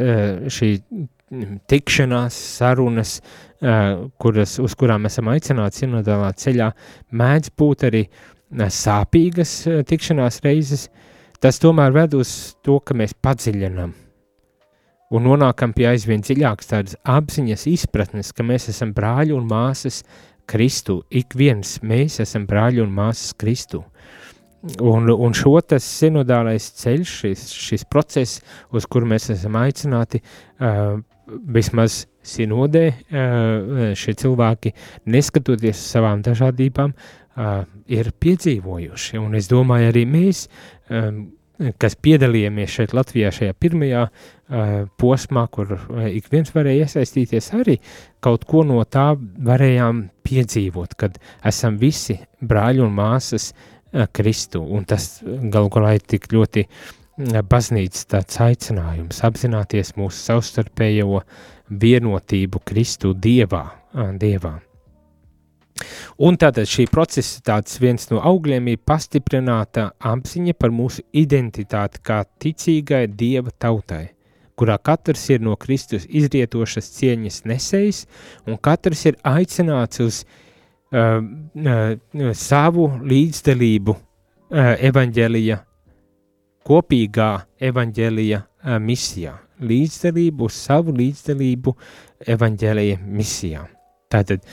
šī 0.54 0.70
tikšanās, 1.70 2.36
sarunas, 2.60 3.18
kuras, 4.22 4.58
uz 4.62 4.76
kurām 4.80 5.10
esam 5.10 5.32
aicināti 5.34 5.84
sinodālā 5.84 6.30
ceļā, 6.40 6.70
mēdz 7.16 7.54
būt 7.58 7.88
arī 7.90 8.04
sāpīgas 8.54 9.56
tikšanās 9.90 10.40
reizes, 10.46 10.88
tas 11.44 11.60
tomēr 11.60 11.92
ved 11.92 12.16
uz 12.16 12.56
to, 12.64 12.80
ka 12.80 12.96
mēs 12.96 13.16
padziļinām 13.20 13.92
un 15.14 15.28
nonākam 15.28 15.74
pie 15.76 15.88
aizvien 15.92 16.24
dziļākas 16.26 16.70
tādas 16.72 16.98
apziņas, 17.06 17.68
izpratnes, 17.70 18.32
ka 18.34 18.46
mēs 18.46 18.70
esam 18.72 18.94
brāļi 18.98 19.36
un 19.38 19.46
māsas 19.50 20.02
Kristu. 20.50 21.02
Ik 21.14 21.36
viens 21.38 21.78
mēs 21.86 22.20
esam 22.24 22.48
brāļi 22.50 22.82
un 22.84 22.94
māsas 22.96 23.36
Kristu. 23.40 23.84
Un, 24.80 25.10
un 25.12 25.36
šo 25.36 25.58
tas 25.68 25.86
sinodālais 26.00 26.70
ceļš, 26.80 27.16
šis, 27.20 27.48
šis 27.52 27.84
process, 27.92 28.40
uz 28.72 28.88
kuru 28.88 29.10
mēs 29.12 29.28
esam 29.36 29.60
aicināti, 29.60 30.24
uh, 30.64 30.96
vismaz 31.28 32.06
sinodē 32.24 32.86
šie 34.00 34.14
cilvēki, 34.20 34.72
neskatoties 35.12 35.80
uz 35.80 35.92
savām 35.96 36.24
dažādībām, 36.24 36.94
ir 37.36 38.12
piedzīvojuši. 38.24 39.20
Un 39.22 39.38
es 39.40 39.50
domāju, 39.52 39.90
arī 39.92 40.06
mēs, 40.10 40.46
kas 41.82 41.98
piedalījāmies 42.06 42.78
šeit 42.78 42.96
Latvijā 42.98 43.32
šajā 43.34 43.58
pirmajā 43.60 44.08
posmā, 45.02 45.46
kur 45.54 45.76
ik 46.10 46.28
viens 46.34 46.54
varēja 46.54 46.88
iesaistīties, 46.88 47.52
arī 47.58 47.78
kaut 48.24 48.46
ko 48.50 48.66
no 48.68 48.82
tā 48.86 49.14
varējām 49.18 50.08
piedzīvot, 50.28 50.98
kad 51.00 51.18
esam 51.46 51.80
visi 51.82 52.20
brāļi 52.42 52.84
un 52.86 52.94
māsas 52.98 53.52
Kristu, 54.14 54.64
un 54.64 54.86
tas 54.90 55.20
galu 55.24 55.70
galā 55.74 55.96
ir 56.00 56.06
tik 56.10 56.32
ļoti 56.34 56.64
uh, 56.66 56.94
baznīcas 57.18 58.08
tāds 58.10 58.40
aicinājums 58.42 59.22
apzināties 59.26 59.94
mūsu 59.98 60.18
savstarpējo 60.32 61.22
vienotību 61.70 62.64
Kristu 62.66 63.14
Dievā. 63.14 63.66
Dievā. 63.94 64.58
Un 66.22 66.38
tātad 66.38 66.70
šī 66.70 66.86
procesa 66.92 67.42
tāds 67.46 67.80
viens 67.82 68.06
no 68.12 68.22
augļiem 68.22 68.68
ir 68.74 68.82
pastiprināta 68.86 69.90
apziņa 70.12 70.54
par 70.60 70.74
mūsu 70.76 71.04
identitāti 71.18 72.02
kā 72.06 72.22
ticīgai 72.44 73.08
Dieva 73.10 73.52
tautai, 73.58 74.06
kurā 74.60 74.78
katrs 74.78 75.26
ir 75.34 75.42
no 75.42 75.58
Kristus 75.58 76.06
izrietošas 76.10 76.92
cieņas 77.00 77.44
nesējs, 77.50 78.06
un 78.46 78.60
katrs 78.62 79.06
ir 79.10 79.20
aicināts 79.26 80.04
uz 80.06 80.24
uh, 80.24 81.20
uh, 81.20 82.34
savu 82.38 82.88
līdzdalību 83.02 83.98
uh, 83.98 84.74
evaņģēlija 84.92 85.62
kopīgā 86.64 87.32
evaņģēlija 87.60 88.38
misijā, 88.80 89.34
līdzdalību 89.60 90.48
uz 90.48 90.60
savu 90.70 90.94
līdzdalību 90.96 91.74
evaņģēlija 92.32 93.02
misijā. 93.04 93.66
Tātad 94.14 94.46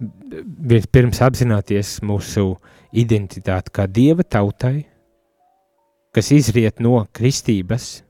vispirms 0.00 1.22
apzināties 1.24 2.00
mūsu 2.06 2.54
identitāti 2.96 3.72
kā 3.74 3.86
dieva 3.88 4.24
tautai, 4.24 4.86
kas 6.14 6.32
izriet 6.32 6.80
no 6.84 6.98
kristības, 7.16 8.02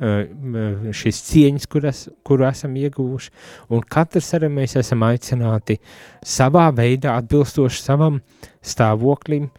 šīs 0.00 1.18
cieņas, 1.26 1.66
kuras, 1.68 2.06
kuru 2.24 2.46
esam 2.48 2.76
ieguvuši, 2.80 3.32
un 3.68 3.82
katrs 3.84 4.30
arī 4.38 4.48
mēs 4.52 4.78
esam 4.80 5.04
aicināti 5.04 5.76
savā 6.24 6.70
veidā 6.72 7.18
atbilstoši 7.20 7.82
savam 7.84 8.22
stāvoklim, 8.64 9.50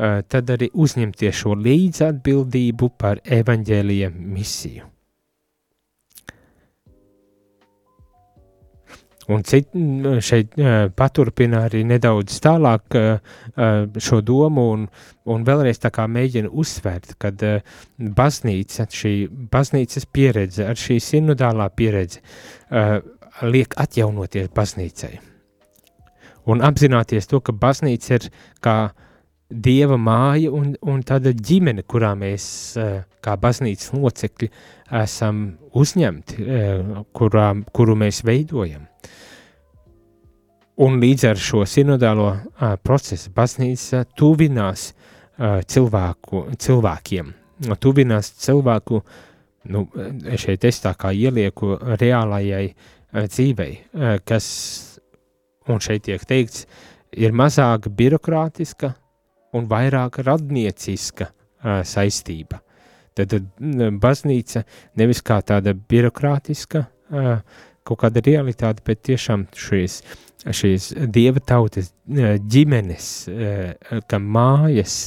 Eh, 0.00 0.22
tad 0.32 0.48
arī 0.54 0.70
uzņemties 0.80 1.42
šo 1.42 1.56
līdzatbildību 1.60 2.88
par 3.00 3.18
evaņģēlija 3.36 4.08
misiju. 4.14 4.86
Un 9.30 9.44
cit, 9.46 9.68
šeit 10.26 10.56
paturpina 10.98 11.64
arī 11.68 11.84
nedaudz 11.86 12.40
tālāk 12.42 12.96
eh, 12.98 13.20
šo 14.02 14.20
domu 14.26 14.66
un, 14.74 14.86
un 15.30 15.46
vēlreiz 15.46 15.78
tā 15.82 15.92
kā 15.94 16.08
mēģina 16.10 16.50
uzsvērt, 16.50 17.14
kad 17.20 17.44
baznīca, 18.20 18.88
šī 18.90 19.14
baznīcas 19.52 20.08
pieredze, 20.10 20.66
ar 20.66 20.78
šī 20.80 20.98
sinodālā 21.04 21.68
pieredze 21.76 22.22
liek 23.46 23.76
atjaunoties 23.80 24.50
baznīcai. 24.56 25.14
Un 26.50 26.64
apzināties 26.64 27.28
to, 27.30 27.40
ka 27.44 27.52
baznīca 27.52 28.16
ir 28.16 28.26
kā 28.64 28.76
dieva 29.50 29.98
māja 30.00 30.52
un, 30.54 30.72
un 30.86 31.02
tāda 31.06 31.32
ģimene, 31.34 31.84
kurā 31.88 32.12
mēs, 32.18 32.44
kā 33.20 33.36
baznīcas 33.40 33.92
locekļi, 33.94 34.50
esam 34.90 35.58
uzņemti, 35.76 36.46
eh, 36.46 37.02
kurā, 37.14 37.48
kuru 37.72 37.96
mēs 37.96 38.22
veidojam. 38.26 38.86
Un 40.80 41.00
līdz 41.00 41.24
ar 41.28 41.36
šo 41.36 41.66
sinodālo 41.68 42.30
procesu 42.82 43.28
baznīca 43.36 44.06
tuvinās 44.16 44.94
cilvēku, 45.68 46.56
cilvēkiem, 46.56 47.34
tuvinās 47.76 48.30
cilvēku, 48.40 49.02
nu, 49.68 49.82
šeit 50.40 50.64
es 50.64 50.80
tā 50.80 50.94
kā 50.96 51.12
ielieku 51.12 51.76
reālajai 52.00 52.70
uh, 52.70 52.88
dzīvei, 53.12 53.74
kas, 54.24 54.46
un 55.68 55.82
šeit 55.82 56.06
tiek 56.06 56.24
teikts, 56.24 56.66
ir 57.12 57.34
mazāk 57.34 57.90
birokrātiska, 57.96 58.94
un 59.56 59.66
vairāk 59.66 60.20
radnieciska 60.22 61.30
saistība. 61.84 62.60
Tad, 63.18 63.32
tad 63.32 63.96
baznīca 64.00 64.62
nevis 65.00 65.22
kā 65.26 65.40
tāda 65.46 65.74
birokrātiska 65.74 66.84
uh, 66.86 67.32
kaut 67.86 68.02
kāda 68.04 68.22
realitāte, 68.22 68.84
bet 68.86 69.02
tiešām 69.08 69.48
šīs, 69.56 70.00
šīs 70.46 70.92
dieva 71.10 71.42
tautas 71.42 71.90
ģimenes, 72.06 73.10
uh, 73.30 73.98
ka 74.06 74.22
mājas, 74.22 75.00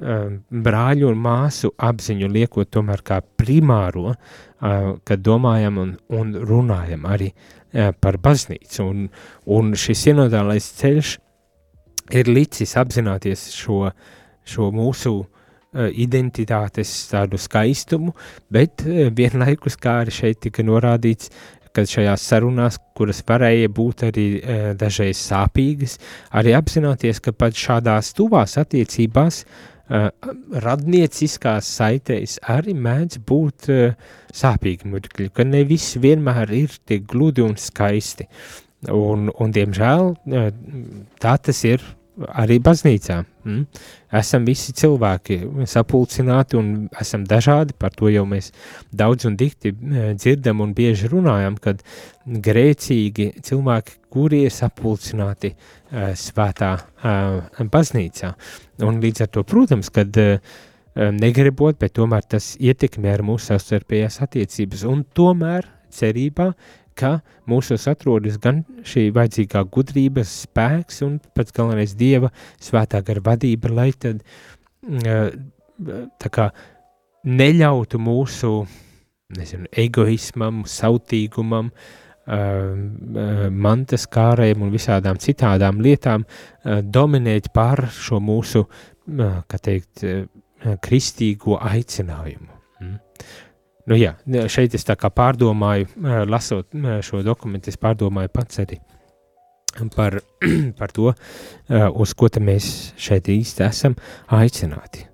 brāļu 0.00 1.10
un 1.10 1.18
māsu 1.20 1.68
apziņu 1.76 2.28
liekot 2.32 2.70
tomēr 2.72 3.02
kā 3.04 3.18
primāro, 3.20 4.14
kad 5.04 5.20
domājam 5.20 5.76
un, 5.82 5.90
un 6.16 6.30
runājam 6.48 7.04
arī 7.04 7.26
par 8.00 8.16
baznīcu. 8.24 8.86
Un, 8.86 9.02
un 9.44 9.74
šis 9.76 10.06
sinodālais 10.06 10.70
ceļš 10.78 11.10
ir 12.16 12.32
licis 12.32 12.72
apzināties 12.80 13.44
šo, 13.52 13.90
šo 14.48 14.70
mūsu 14.72 15.12
uh, 15.18 15.39
identitātes 15.72 16.90
tādu 17.10 17.38
skaistumu, 17.38 18.14
bet 18.50 18.84
uh, 18.86 19.08
vienlaikus, 19.14 19.78
kā 19.80 20.00
arī 20.04 20.14
šeit 20.14 20.40
tika 20.46 20.64
norādīts, 20.66 21.30
ka 21.70 21.84
šajās 21.86 22.24
sarunās, 22.26 22.80
kuras 22.98 23.22
varēja 23.26 23.70
būt 23.74 24.06
arī 24.08 24.28
uh, 24.38 24.62
dažreiz 24.78 25.20
sāpīgas, 25.22 25.98
arī 26.34 26.56
apzināties, 26.58 27.22
ka 27.22 27.34
pat 27.36 27.54
šādās 27.58 28.10
tuvās 28.18 28.56
attiecībās 28.58 29.44
uh, 29.44 30.08
radnieciskās 30.66 31.70
saitēs 31.78 32.40
arī 32.50 32.74
mēdz 32.74 33.22
būt 33.28 33.70
uh, 33.70 34.10
sāpīgi 34.34 34.90
mirkļi, 34.90 35.30
ka 35.34 35.46
ne 35.46 35.62
viss 35.68 36.00
vienmēr 36.02 36.50
ir 36.58 36.74
tik 36.90 37.06
gludi 37.14 37.46
un 37.46 37.54
skaisti. 37.60 38.26
Un, 38.90 39.26
un 39.28 39.50
diemžēl, 39.52 40.06
tā 41.20 41.34
tas 41.44 41.58
ir 41.68 41.82
arī 42.28 42.58
baznīcā. 42.62 43.18
Mm? 43.46 43.66
Esam 44.20 44.46
visi 44.48 44.74
cilvēki 44.76 45.38
sapulcināti 45.70 46.58
un 46.58 46.72
esam 47.00 47.24
dažādi, 47.28 47.76
par 47.78 47.94
to 47.96 48.10
jau 48.12 48.24
mēs 48.28 48.50
daudz 48.92 49.28
un 49.30 49.36
dikti 49.40 49.72
eh, 49.72 50.10
dzirdam 50.18 50.60
un 50.64 50.74
bieži 50.76 51.10
runājam, 51.12 51.56
kad 51.62 51.84
grēcīgi 52.26 53.30
cilvēki, 53.46 53.96
kuri 54.10 54.42
ir 54.46 54.52
sapulcināti 54.54 55.52
uh, 55.54 56.10
svētā 56.18 56.72
uh, 56.76 57.62
baznīcā. 57.72 58.32
Un 58.86 58.98
līdz 59.02 59.24
ar 59.24 59.30
to, 59.34 59.44
protams, 59.46 59.90
kad 59.94 60.18
uh, 60.20 60.58
negribot, 60.94 61.78
bet 61.80 61.94
tomēr 61.96 62.26
tas 62.26 62.52
ietekmē 62.60 63.14
ar 63.14 63.24
mūsu 63.26 63.52
savstarpējās 63.52 64.20
attiecības 64.26 64.84
un 64.90 65.04
tomēr 65.16 65.68
cerībā, 65.94 66.50
ka 66.98 67.20
mūsos 67.50 67.86
atrodas 67.90 68.38
gan 68.42 68.62
šī 68.86 69.08
vajadzīgā 69.16 69.64
gudrības 69.72 70.34
spēks 70.46 71.02
un 71.06 71.18
pats 71.36 71.54
galvenais 71.56 71.94
Dieva 71.98 72.30
svētā 72.62 73.02
gara 73.06 73.22
vadība, 73.30 73.72
lai 73.74 73.90
tad 73.92 74.22
tā 76.20 76.30
kā 76.32 76.50
neļautu 77.24 78.00
mūsu, 78.00 78.52
nezinu, 79.36 79.68
egoismam, 79.76 80.64
sautīgumam, 80.66 81.70
mantas 83.50 84.06
kārēm 84.06 84.62
un 84.62 84.70
visādām 84.70 85.18
citādām 85.18 85.80
lietām 85.82 86.24
dominēt 86.64 87.50
pār 87.54 87.88
šo 87.90 88.20
mūsu, 88.22 88.64
kā 89.50 89.58
teikt, 89.58 90.04
kristīgo 90.84 91.56
aicinājumu. 91.56 92.58
Nu 93.90 93.98
jā, 93.98 94.14
šeit 94.46 94.76
es 94.78 94.86
tā 94.86 94.94
kā 94.94 95.10
pārdomāju, 95.10 95.88
lasot 96.30 96.76
šo 97.02 97.24
dokumentu, 97.26 97.72
es 97.72 97.80
pārdomāju 97.80 98.30
pats 98.32 98.62
arī 98.62 98.78
par, 99.96 100.20
par 100.78 100.92
to, 100.94 101.12
uz 101.94 102.14
ko 102.14 102.30
mēs 102.40 102.92
šeit 103.00 103.30
īsti 103.30 103.66
esam 103.66 103.96
aicināti. 104.30 105.06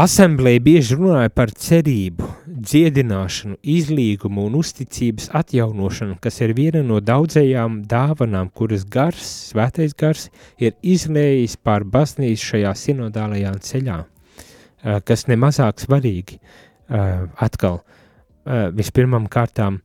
Asemblēja 0.00 0.60
bieži 0.62 0.94
runāja 0.94 1.32
par 1.34 1.50
cerību, 1.50 2.26
dziedināšanu, 2.46 3.56
izlīgumu 3.58 4.44
un 4.46 4.54
uzticības 4.60 5.32
atjaunošanu, 5.34 6.14
kas 6.22 6.38
ir 6.44 6.54
viena 6.54 6.84
no 6.86 7.00
daudzajām 7.02 7.80
dāvanām, 7.90 8.52
kuras 8.54 8.84
gars, 8.86 9.26
svētais 9.50 9.96
gars, 9.98 10.28
ir 10.62 10.76
izlējis 10.86 11.58
pār 11.58 11.82
baznīcu 11.82 12.52
šajā 12.52 12.74
sinodālajā 12.84 13.56
ceļā, 13.66 13.98
kas 15.10 15.26
nemazāk 15.26 15.82
svarīgi. 15.82 16.38
Atkal, 16.90 17.80
vispirmām 18.74 19.28
kārtām, 19.30 19.78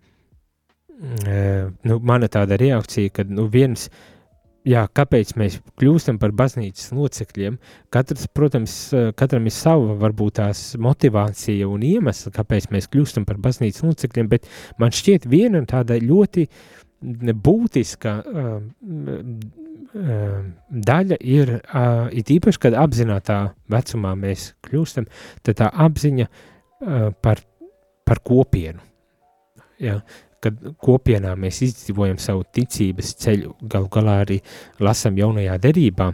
nu, 1.86 1.98
mana 2.02 2.30
tāda 2.32 2.58
reakcija, 2.58 3.12
kad 3.20 3.30
nu, 3.30 3.46
viens 3.52 3.89
jā, 4.65 4.86
kāpēc 4.98 5.36
mēs 5.39 5.60
kļūstam 5.80 6.18
par 6.22 6.34
baznīcas 6.36 6.91
locekļiem. 6.96 7.58
Katrs, 7.94 8.28
protams, 8.34 8.78
katram 9.20 9.46
ir 9.48 9.54
sava 9.56 9.98
varbūt 10.02 10.39
tās 10.39 10.63
motivācija 10.82 11.68
un 11.70 11.86
iemesls, 11.86 12.34
kāpēc 12.36 12.70
mēs 12.74 12.89
kļūstam 12.94 13.28
par 13.30 13.39
baznīcas 13.44 13.86
locekļiem, 13.86 14.32
bet 14.32 14.50
man 14.82 14.96
šķiet 14.96 15.30
viena 15.30 15.62
tāda 15.70 16.00
ļoti 16.02 16.48
būtiska 17.46 18.15
uh, 18.26 18.56
uh, 19.94 20.39
daļa 20.89 21.20
ir, 21.22 21.54
uh, 21.60 22.08
it 22.10 22.32
īpaši, 22.34 22.62
kad 22.65 22.78
apzinātā 22.82 23.39
vecumā 23.70 24.15
mēs 24.18 24.54
kļūstam, 24.65 25.06
tad 25.46 25.60
tā 25.62 25.70
apziņa 25.86 26.26
uh, 26.26 26.44
par, 27.22 27.42
par 28.06 28.24
kopienu. 28.26 28.84
Ja? 29.80 30.00
kad 30.46 30.62
kopienā 30.84 31.34
mēs 31.40 31.64
izdzīvojam 31.66 32.20
savu 32.22 32.44
ticības 32.54 33.16
ceļu, 33.24 33.56
galu 33.72 33.90
galā 33.90 34.20
arī 34.26 34.40
lasam 34.84 35.18
jaunajā 35.18 35.58
derībā, 35.64 36.12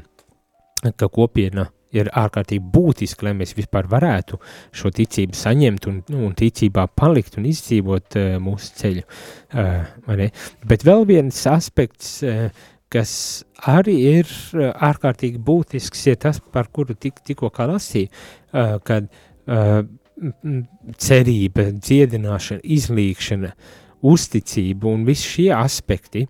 ka 0.97 1.09
kopiena 1.11 1.67
ir 1.91 2.07
ārkārtīgi 2.15 2.63
būtiski, 2.73 3.27
lai 3.27 3.33
mēs 3.41 3.53
vispār 3.57 3.89
varētu 3.91 4.39
šo 4.79 4.91
ticību 4.95 5.35
saņemt 5.35 5.87
un, 5.91 6.01
nu, 6.13 6.25
un 6.29 6.35
ticībā 6.37 6.87
palikt 6.95 7.35
un 7.39 7.49
izdzīvot 7.49 8.19
uh, 8.19 8.35
mūsu 8.43 8.75
ceļu. 8.79 9.07
Uh, 9.51 10.27
Bet 10.67 10.85
vēl 10.87 11.03
viens 11.09 11.41
aspekts, 11.51 12.21
uh, 12.23 12.47
kas 12.91 13.13
arī 13.67 13.97
ir 14.13 14.31
uh, 14.31 14.71
ārkārtīgi 14.87 15.41
būtisks, 15.43 16.05
ir 16.07 16.21
tas, 16.23 16.39
par 16.39 16.71
kuru 16.71 16.95
tik, 16.95 17.19
tikko 17.27 17.51
lasīju, 17.51 18.07
uh, 18.07 18.77
kad 18.87 19.11
uh, 19.11 19.81
cerība, 21.01 21.69
dziedināšana, 21.73 22.61
izlīkšana, 22.63 23.51
uzticību 24.11 24.93
un 24.95 25.05
visi 25.07 25.27
šie 25.35 25.49
aspekti, 25.55 26.25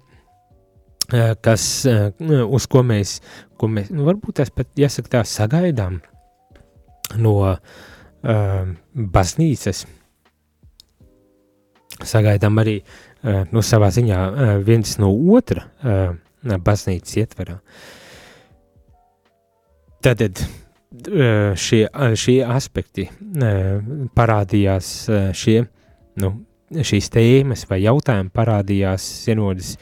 eh, 1.13 1.35
kas, 1.41 1.85
eh, 1.85 2.11
uz 2.45 2.67
ko 2.67 2.83
mēs, 2.83 3.19
ko 3.57 3.67
mēs 3.67 3.91
nu, 3.91 4.05
varbūt 4.07 4.39
tas 4.41 4.49
pat 4.49 4.67
jāsaka 4.75 5.17
tā 5.17 5.23
sagaidām 5.27 6.01
no 7.17 7.33
uh, 7.43 7.57
baznīcas, 8.95 9.85
sagaidām 11.99 12.61
arī 12.61 12.77
uh, 12.79 13.43
no 13.51 13.59
savā 13.59 13.89
ziņā 13.91 14.19
uh, 14.29 14.51
viens 14.63 14.97
no 15.01 15.11
otra 15.35 15.65
uh, 15.83 16.15
baznīcas 16.63 17.17
ietverā. 17.19 17.57
Tātad 20.01 20.39
šie, 20.91 21.81
šie 22.19 22.37
aspekti 22.43 23.07
parādījās, 24.15 24.87
šie 25.37 25.57
nu, 26.19 26.31
šīs 26.71 27.09
tēmas 27.11 27.65
vai 27.69 27.81
jautājumi 27.85 28.31
parādījās 28.35 29.05
senodas 29.25 29.75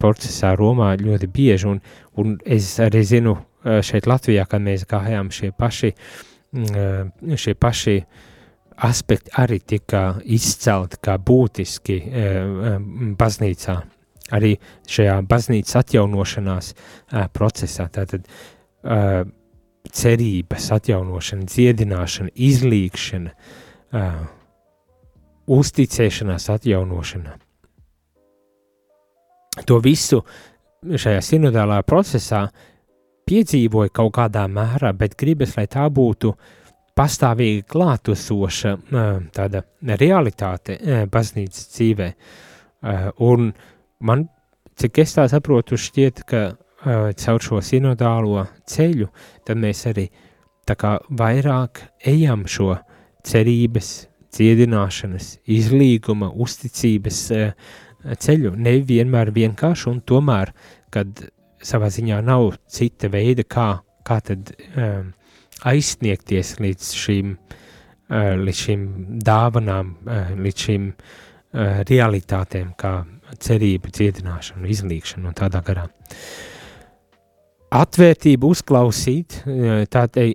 procesā 0.00 0.54
Romā 0.56 0.94
ļoti 1.00 1.28
bieži, 1.30 1.68
un, 1.68 1.82
un 2.16 2.38
es 2.46 2.76
arī 2.82 3.02
zinu 3.04 3.36
šeit 3.84 4.06
Latvijā, 4.06 4.46
kad 4.48 4.62
mēs 4.62 4.86
gājām 4.88 5.30
šie 5.34 5.50
paši, 5.58 5.92
šie 7.36 7.54
paši 7.58 7.96
aspekti 8.86 9.32
arī 9.40 9.58
tika 9.60 10.04
izcelti 10.22 11.00
kā 11.02 11.16
būtiski 11.18 11.98
baznīcā, 13.18 13.76
arī 14.36 14.54
šajā 14.88 15.18
baznīcas 15.28 15.80
atjaunošanās 15.82 16.72
procesā. 17.34 17.88
Tātad 17.92 18.30
cerības 19.92 20.70
atjaunošana, 20.76 21.46
dziedināšana, 21.50 22.30
izlīkšana, 22.34 23.30
uzticēšanās 25.56 26.48
atjaunošana. 26.56 27.36
To 29.66 29.78
visu 29.80 30.20
šajā 30.86 31.22
sinodālā 31.24 31.80
procesā 31.86 32.44
piedzīvoja 33.26 33.90
kaut 33.94 34.12
kādā 34.18 34.44
mērā, 34.50 34.92
bet 34.94 35.16
gribas, 35.18 35.56
lai 35.56 35.66
tā 35.70 35.86
būtu 35.90 36.34
pastāvīgi 36.96 37.64
klātesoša 37.68 38.74
tāda 39.34 39.64
realitāte 40.00 40.78
baznīcas 41.12 41.72
dzīvē. 41.72 42.10
Un 43.26 43.50
man, 44.00 44.28
cik 44.76 45.02
es 45.02 45.16
tā 45.16 45.26
saprotu, 45.32 45.78
šķiet, 45.80 46.22
ka 46.28 46.44
caur 46.84 47.42
šo 47.42 47.60
sinodālo 47.64 48.44
ceļu, 48.68 49.08
tad 49.46 49.60
mēs 49.62 49.86
arī 49.90 50.08
vairāk 50.66 51.80
ejam 52.04 52.44
šo 52.50 52.74
cerības, 53.26 54.08
dziedināšanas, 54.36 55.38
izlīguma, 55.48 56.28
uzticības 56.34 57.20
ceļu. 58.22 58.52
Nevienmēr 58.60 59.32
vienkārši, 59.34 59.88
un 59.90 60.02
tomēr, 60.06 60.52
kad 60.94 61.24
savā 61.64 61.90
ziņā 61.92 62.20
nav 62.24 62.54
cita 62.70 63.10
veida, 63.12 63.44
kā, 63.48 63.68
kā 64.06 64.18
tad 64.24 64.52
um, 64.76 65.12
aizsniegties 65.66 66.56
līdz 66.62 66.90
šīm, 67.00 67.36
uh, 67.36 68.34
līdz 68.42 68.64
šīm 68.66 68.82
dāvanām, 69.26 69.94
uh, 70.06 70.34
līdz 70.46 70.66
šīm 70.66 70.90
uh, 70.92 71.80
realitātēm, 71.88 72.74
kā 72.78 72.98
cerība, 73.42 73.90
dziedināšana, 73.94 74.68
izlīgšana 74.70 75.32
un 75.32 75.38
tādā 75.38 75.62
garā. 75.66 75.88
Atvērtība 77.74 78.46
uzklausīt, 78.46 79.40
tā 79.90 80.04
te, 80.12 80.28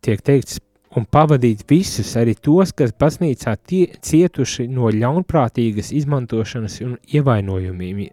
tiek 0.00 0.22
teikts, 0.24 0.56
un 0.96 1.06
pavadīt 1.10 1.64
visus, 1.68 2.14
arī 2.18 2.34
tos, 2.34 2.72
kas 2.76 2.94
baznīcā 2.98 3.54
tie, 3.68 3.84
cietuši 4.02 4.68
no 4.72 4.90
ļaunprātīgas 4.94 5.92
izmantošanas 5.96 6.80
un 6.86 6.96
ievainojumiem. 7.12 8.06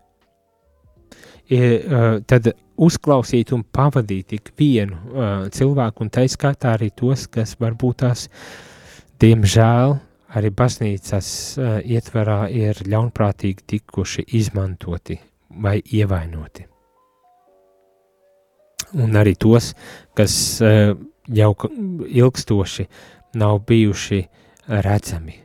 I, 1.46 1.60
uh, 1.60 2.06
tad 2.26 2.50
uzklausīt 2.82 3.54
un 3.56 3.64
pavadīt 3.64 4.36
ik 4.40 4.52
vienu 4.58 4.98
uh, 4.98 5.34
cilvēku, 5.54 6.06
un 6.06 6.12
tā 6.14 6.26
skaitā 6.32 6.74
arī 6.76 6.90
tos, 6.98 7.28
kas 7.32 7.56
varbūt 7.62 8.02
tās, 8.02 8.28
diemžēl, 9.22 9.98
arī 10.36 10.52
baznīcas 10.52 11.32
uh, 11.62 11.80
ietverā 11.86 12.46
ir 12.52 12.82
ļaunprātīgi 12.90 13.70
tikuši 13.76 14.30
izmantoti 14.42 15.22
vai 15.62 15.80
ievainoti. 15.86 16.75
Un 18.94 19.18
arī 19.18 19.34
tos, 19.40 19.74
kas 20.16 20.36
uh, 20.64 20.94
jau 21.28 21.54
ilgstoši 22.08 22.86
nav 23.36 23.60
bijuši 23.68 24.22
redzami, 24.68 25.36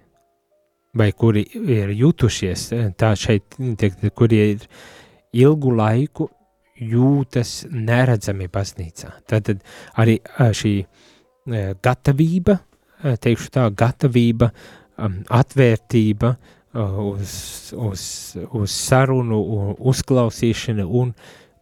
vai 0.94 1.10
kuri 1.12 1.44
ir 1.54 1.92
jutušies 1.94 2.68
tā 2.98 3.14
šeit, 3.18 3.56
kuri 4.14 4.40
ir 4.50 4.66
ilgu 5.32 5.74
laiku 5.76 6.28
jūtas 6.80 7.66
neredzami 7.70 8.48
baznīcā. 8.48 9.12
Tad 9.28 9.50
arī 10.00 10.18
šī 10.36 10.74
gatavība, 11.84 12.56
teikšu 13.20 13.52
tā, 13.52 13.66
gatavība, 13.76 14.50
atvērtība 15.28 16.34
uz, 16.72 17.34
uz, 17.74 18.02
uz 18.56 18.70
sarunu, 18.72 19.40
uzklausīšanu 19.92 20.88
un 21.02 21.12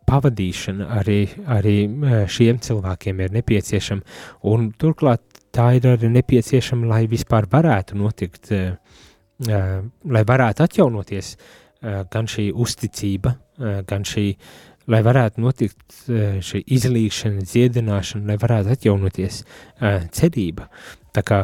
pavadīšana 0.09 0.89
arī, 0.99 1.21
arī 1.53 1.77
šiem 2.33 2.61
cilvēkiem 2.65 3.21
ir 3.25 3.35
nepieciešama, 3.37 4.17
un 4.51 4.71
turklāt 4.81 5.23
tā 5.55 5.71
ir 5.79 5.89
arī 5.93 6.11
nepieciešama, 6.19 6.89
lai 6.89 7.03
vispār 7.11 7.49
varētu 7.51 7.99
notikt, 8.01 8.53
lai 9.45 10.25
varētu 10.33 10.65
atjaunoties 10.65 11.37
gan 12.11 12.27
šī 12.31 12.49
uzticība, 12.59 13.37
gan 13.89 14.05
šī, 14.09 14.27
lai 14.91 15.01
varētu 15.07 15.43
notikt 15.45 16.03
šī 16.49 16.65
izlīgšana, 16.79 17.47
dziedināšana, 17.47 18.27
lai 18.33 18.39
varētu 18.41 18.75
atjaunoties 18.75 19.43
cerība. 20.19 20.69
Tā 21.15 21.25
kā 21.27 21.43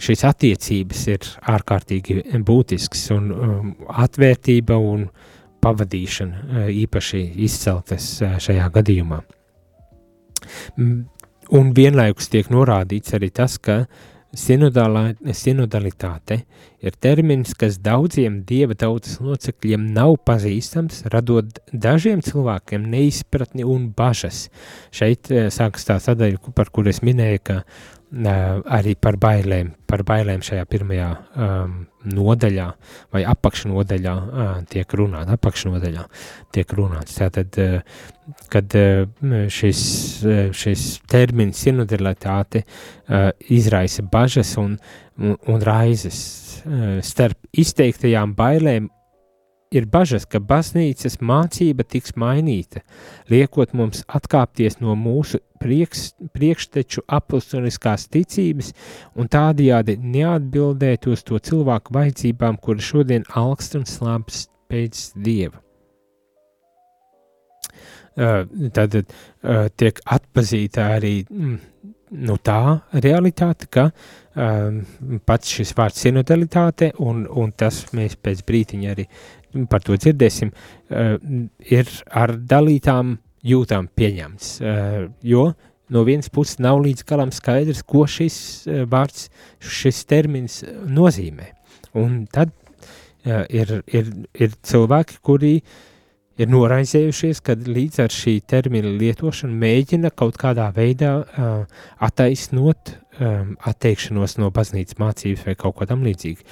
šīs 0.00 0.24
attiecības 0.28 1.02
ir 1.12 1.26
ārkārtīgi 1.52 2.22
būtisks 2.46 3.10
un 3.16 3.32
um, 3.34 3.74
atvērtība 4.04 4.78
un 4.80 5.08
pavadīšana 5.64 6.36
uh, 6.40 6.44
īpaši 6.84 7.20
izceltas 7.46 8.04
uh, 8.24 8.28
šajā 8.42 8.66
gadījumā. 8.74 9.18
Un 11.50 11.74
vienlaikus 11.76 12.30
tiek 12.32 12.46
norādīts 12.50 13.14
arī 13.16 13.28
tas, 13.34 13.58
ka 13.58 13.74
sinodalitāte 14.30 16.36
ir 16.80 16.92
termins, 17.02 17.54
kas 17.58 17.78
daudziem 17.82 18.44
dieva 18.46 18.74
tautas 18.78 19.18
locekļiem 19.20 19.88
nav 19.96 20.14
pazīstams, 20.26 21.02
radot 21.10 21.58
dažiem 21.72 22.22
cilvēkiem 22.24 22.90
neizpratni 22.92 23.64
un 23.66 23.94
bažas. 23.96 24.48
Šeit 24.94 25.30
uh, 25.34 25.48
sākas 25.52 25.84
tā 25.88 25.98
sadaļa, 26.02 26.38
par 26.54 26.70
kur 26.72 26.88
es 26.88 27.02
minēju, 27.04 27.40
ka 27.50 27.56
arī 28.10 28.96
par 28.98 29.16
bailēm, 29.22 29.74
par 29.86 30.02
bailēm 30.06 30.42
šajā 30.42 30.64
pirmajā 30.66 31.10
um, 31.14 31.74
nodaļā 32.10 32.66
vai 33.12 33.22
apakšnodaļā 33.28 34.14
uh, 34.14 34.48
tiek 34.70 34.94
runāts, 34.98 35.30
apakšnodaļā 35.36 36.06
tiek 36.54 36.72
runāts. 36.74 37.14
Tātad, 37.20 37.58
uh, 37.62 38.34
kad 38.50 38.74
uh, 38.78 39.04
šis, 39.52 39.82
uh, 40.24 40.40
šis 40.50 40.86
termins 41.10 41.62
sinodalitāte 41.62 42.64
uh, 42.64 43.30
izraisa 43.48 44.02
bažas 44.02 44.56
un, 44.58 44.78
un, 45.20 45.36
un 45.46 45.62
raizes 45.62 46.20
uh, 46.64 46.98
starp 47.04 47.38
izteiktajām 47.52 48.34
bailēm 48.34 48.90
ir 49.70 49.86
bažas, 49.86 50.26
ka 50.26 50.40
baznīcas 50.42 51.20
mācība 51.22 51.84
tiks 51.86 52.16
mainīta, 52.18 52.82
liekot 53.30 53.74
mums 53.76 54.02
atkāpties 54.10 54.80
no 54.82 54.96
mūsu 54.98 55.40
prieks, 55.62 56.10
priekšteču 56.34 57.04
apostoliskās 57.06 58.08
ticības 58.10 58.72
un 59.14 59.30
tādajādi 59.30 59.96
neatbildēt 60.02 61.06
uz 61.12 61.22
to 61.26 61.38
cilvēku 61.38 61.94
vajadzībām, 61.94 62.58
kuri 62.58 62.86
šodien 62.90 63.26
alkst 63.38 63.78
un 63.78 63.86
slāpst 63.86 64.50
pēc 64.70 65.10
dieva. 65.18 65.62
Tad 68.74 68.96
tiek 69.78 70.00
atpazīta 70.12 70.88
arī 70.96 71.12
mm, 71.22 71.54
nu, 72.26 72.36
tā 72.42 72.60
realitāte, 73.04 73.68
ka 73.70 73.86
um, 74.34 74.80
pats 75.26 75.54
šis 75.54 75.72
vārds 75.78 76.02
sinodalitāte, 76.04 76.90
un, 76.98 77.22
un 77.30 77.52
tas 77.56 77.84
mēs 77.96 78.18
pēc 78.20 78.42
brītiņa 78.48 78.90
arī 78.92 79.06
par 79.70 79.82
to 79.84 79.96
dzirdēsim, 79.98 80.52
uh, 80.52 81.16
ir 81.66 81.90
ar 82.06 82.34
dalītām 82.36 83.16
jūtām 83.46 83.90
pieņemts. 83.96 84.52
Uh, 84.60 85.10
jo 85.22 85.50
no 85.90 86.04
vienas 86.06 86.30
puses 86.32 86.60
nav 86.62 86.82
līdz 86.84 87.06
galam 87.08 87.34
skaidrs, 87.34 87.82
ko 87.82 88.06
šis 88.10 88.38
uh, 88.68 88.82
vārds, 88.90 89.28
šis 89.60 90.04
termins 90.10 90.62
nozīmē. 90.86 91.52
Un 91.98 92.24
tad 92.30 92.54
ir, 93.26 93.80
ir, 93.90 94.10
ir 94.38 94.52
cilvēki, 94.62 95.16
kuri 95.26 95.56
ir 96.40 96.48
noraizējušies, 96.48 97.42
kad 97.44 97.66
līdz 97.66 98.04
ar 98.04 98.14
šī 98.14 98.36
termina 98.48 98.92
lietošanu 98.94 99.58
mēģina 99.60 100.12
kaut 100.16 100.38
kādā 100.40 100.68
veidā 100.76 101.16
attaisnot 101.98 102.94
um, 103.20 103.54
atteikšanos 103.68 104.36
no 104.40 104.50
baznīcas 104.54 104.98
mācības 105.00 105.46
vai 105.46 105.56
kaut 105.58 105.76
ko 105.78 105.88
tam 105.88 106.04
līdzīgu. 106.06 106.44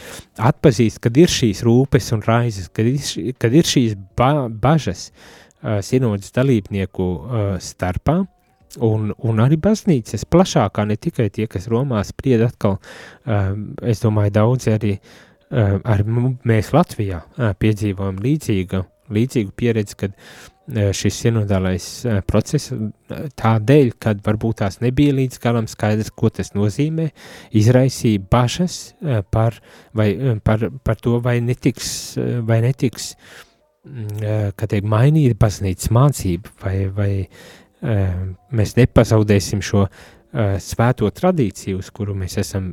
Atpazīst, 0.48 1.00
kad 1.04 1.16
ir 1.20 1.32
šīs 1.32 1.64
rūpes 1.66 2.12
un 2.16 2.24
raizes, 2.26 2.70
kad 2.74 2.88
ir, 2.88 2.98
kad 3.40 3.54
ir 3.56 3.68
šīs 3.68 3.96
ba 4.18 4.48
bažas 4.48 5.08
uh, 5.10 5.78
sinodas 5.84 6.34
dalībnieku 6.36 7.06
uh, 7.08 7.46
starpā, 7.62 8.20
un, 8.84 9.12
un 9.24 9.40
arī 9.42 9.58
baznīcas 9.64 10.26
plašākā, 10.28 10.84
ne 10.88 10.98
tikai 11.00 11.30
tie, 11.34 11.48
kas 11.50 11.70
Romā 11.72 12.02
spried 12.06 12.44
atkal, 12.44 12.78
uh, 12.78 13.50
es 13.82 14.04
domāju, 14.04 14.36
daudz 14.36 14.68
arī, 14.74 14.98
uh, 15.50 15.78
arī 15.88 16.28
mēs 16.48 16.74
Latvijā 16.76 17.24
uh, 17.24 17.56
piedzīvojam 17.58 18.20
līdzīgu, 18.24 18.84
līdzīgu 19.16 19.56
pieredzi, 19.56 19.96
kad 20.04 20.14
uh, 20.14 20.57
šis 20.68 21.18
sinodālais 21.22 21.84
process 22.28 22.72
tādēļ, 23.40 23.92
kad 24.00 24.20
varbūt 24.26 24.60
tās 24.60 24.80
nebija 24.82 25.14
līdz 25.16 25.40
galam 25.40 25.68
skaidrs, 25.70 26.12
ko 26.12 26.28
tas 26.34 26.52
nozīmē, 26.52 27.08
izraisīja 27.56 28.20
bažas 28.30 28.78
par, 29.32 29.56
vai, 29.96 30.10
par, 30.44 30.68
par 30.84 31.00
to, 31.00 31.16
vai 31.24 31.38
netiks, 31.44 32.18
vai 32.44 32.60
netiks 32.66 33.14
kā 33.88 34.68
teikt, 34.68 34.84
mainīt 34.84 35.38
baznīcas 35.40 35.88
mācību, 35.94 36.54
vai, 36.60 36.76
vai 36.92 37.10
mēs 38.52 38.76
nepazaudēsim 38.76 39.62
šo 39.64 39.86
svēto 40.60 41.08
tradīciju, 41.14 41.78
uz 41.80 41.88
kuru 41.94 42.12
mēs 42.18 42.36
esam 42.42 42.68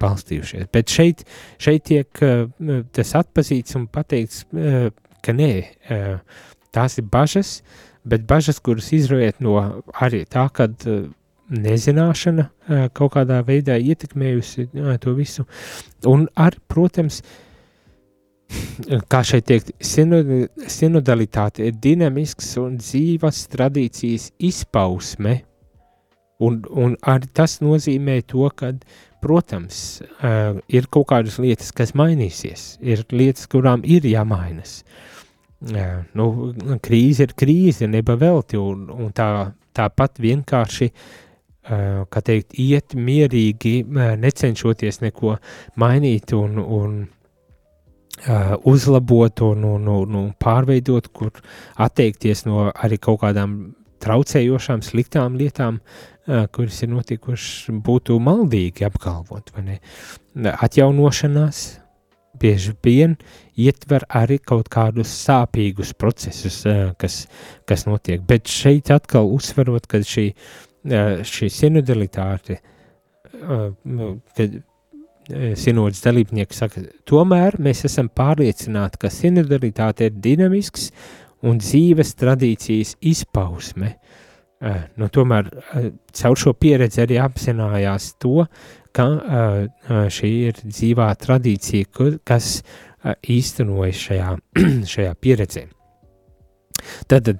balstījušies. 0.00 0.70
Bet 0.72 0.88
šeit, 0.94 1.26
šeit 1.60 1.84
tiek 1.90 2.24
tas 2.96 3.14
atpazīts 3.20 3.76
un 3.76 3.88
pateikts, 3.92 4.46
ka 5.24 5.34
nē, 5.36 5.50
Tās 6.74 6.98
ir 6.98 7.06
bažas, 7.06 7.60
bet 8.04 8.26
bažas, 8.26 8.58
kuras 8.60 8.90
izriet 8.92 9.40
no 9.44 9.56
arī 9.94 10.24
tā, 10.30 10.48
kad 10.52 10.74
uh, 10.90 11.06
nezināšana 11.54 12.44
uh, 12.48 12.84
kaut 12.96 13.14
kādā 13.16 13.40
veidā 13.46 13.78
ietekmējusi 13.78 14.68
uh, 14.72 14.94
to 15.00 15.14
visu. 15.16 15.46
Un 16.10 16.26
ar, 16.34 16.56
protams, 16.68 17.22
kā 19.12 19.22
šeit 19.26 19.46
teikt, 19.48 19.72
sinodalitāte 19.80 21.68
ir 21.68 21.80
dinamisks 21.80 22.54
un 22.60 22.78
dzīvas 22.82 23.46
tradīcijas 23.54 24.32
izpausme, 24.50 25.38
un, 26.44 26.60
un 26.74 26.98
arī 27.06 27.30
tas 27.38 27.60
nozīmē 27.62 28.18
to, 28.28 28.50
ka, 28.58 28.74
protams, 29.24 30.02
ir 30.68 30.88
kaut 30.92 31.06
kādas 31.08 31.38
lietas, 31.40 31.70
kas 31.72 31.94
mainīsies, 31.96 32.74
ir 32.84 33.06
lietas, 33.14 33.46
kurām 33.48 33.86
ir 33.88 34.04
jāmainas. 34.04 34.82
Uh, 34.82 35.13
Jā, 35.72 36.04
nu, 36.18 36.52
krīze 36.84 37.28
ir 37.28 37.34
krīze, 37.38 37.88
neba 37.88 38.18
velti, 38.20 38.58
un, 38.60 38.88
un 38.90 39.12
tā, 39.16 39.28
tāpat 39.76 40.20
vienkārši, 40.20 40.90
kā 41.64 42.20
teikt, 42.24 42.52
iet 42.60 42.92
mierīgi, 42.92 43.78
necenšoties 44.20 45.00
neko 45.00 45.38
mainīt 45.80 46.34
un, 46.36 46.58
un 46.60 46.98
uzlabot 48.68 49.40
un, 49.46 49.64
un, 49.64 49.88
un, 49.88 50.18
un 50.20 50.28
pārveidot, 50.40 51.08
kur 51.16 51.32
atteikties 51.80 52.44
no 52.48 52.68
arī 52.68 53.00
kaut 53.00 53.22
kādām 53.24 53.56
traucējošām, 54.04 54.84
sliktām 54.84 55.38
lietām, 55.40 55.80
kuras 56.52 56.82
ir 56.84 56.92
notikušas, 56.92 57.72
būtu 57.84 58.18
maldīgi 58.20 58.84
apgalvot, 58.86 59.50
vai 59.56 59.64
ne? 59.64 59.78
Atjaunošanās, 60.52 61.64
bieži 62.40 62.74
vien 62.84 63.16
ietver 63.56 64.04
arī 64.08 64.40
kaut 64.42 64.68
kādus 64.72 65.12
sāpīgus 65.24 65.94
procesus, 65.98 66.62
kas, 66.98 67.24
kas 67.68 67.86
notiek. 67.88 68.22
Bet 68.26 68.50
šeit 68.50 68.90
atkal 68.94 69.30
uzsverot, 69.34 69.88
ka 69.90 70.02
šī, 70.04 70.28
šī 71.30 71.50
sinodalitāte, 71.52 72.60
nu, 73.84 74.14
kad 74.36 74.60
sinodas 75.56 76.02
dalībnieki 76.04 76.56
saka, 76.56 76.82
tomēr 77.08 77.56
mēs 77.62 77.84
esam 77.88 78.10
pārliecināti, 78.12 79.00
ka 79.00 79.12
sinodalitāte 79.12 80.10
ir 80.10 80.18
dinamisks 80.24 80.90
un 81.44 81.60
dzīves 81.62 82.14
tradīcijas 82.20 82.94
izpausme. 83.04 83.94
Nu, 84.96 85.08
tomēr 85.12 85.50
caur 86.16 86.38
šo 86.40 86.54
pieredzi 86.56 87.02
arī 87.04 87.18
apzinājās 87.20 88.14
to, 88.22 88.46
ka 88.96 89.06
šī 90.14 90.30
ir 90.48 90.60
dzīvā 90.62 91.10
tradīcija, 91.20 91.90
kas 92.24 92.62
īstenojas 93.28 94.00
šajā, 94.06 94.30
šajā 94.94 95.12
pieredzē. 95.20 95.66
Tad 97.10 97.34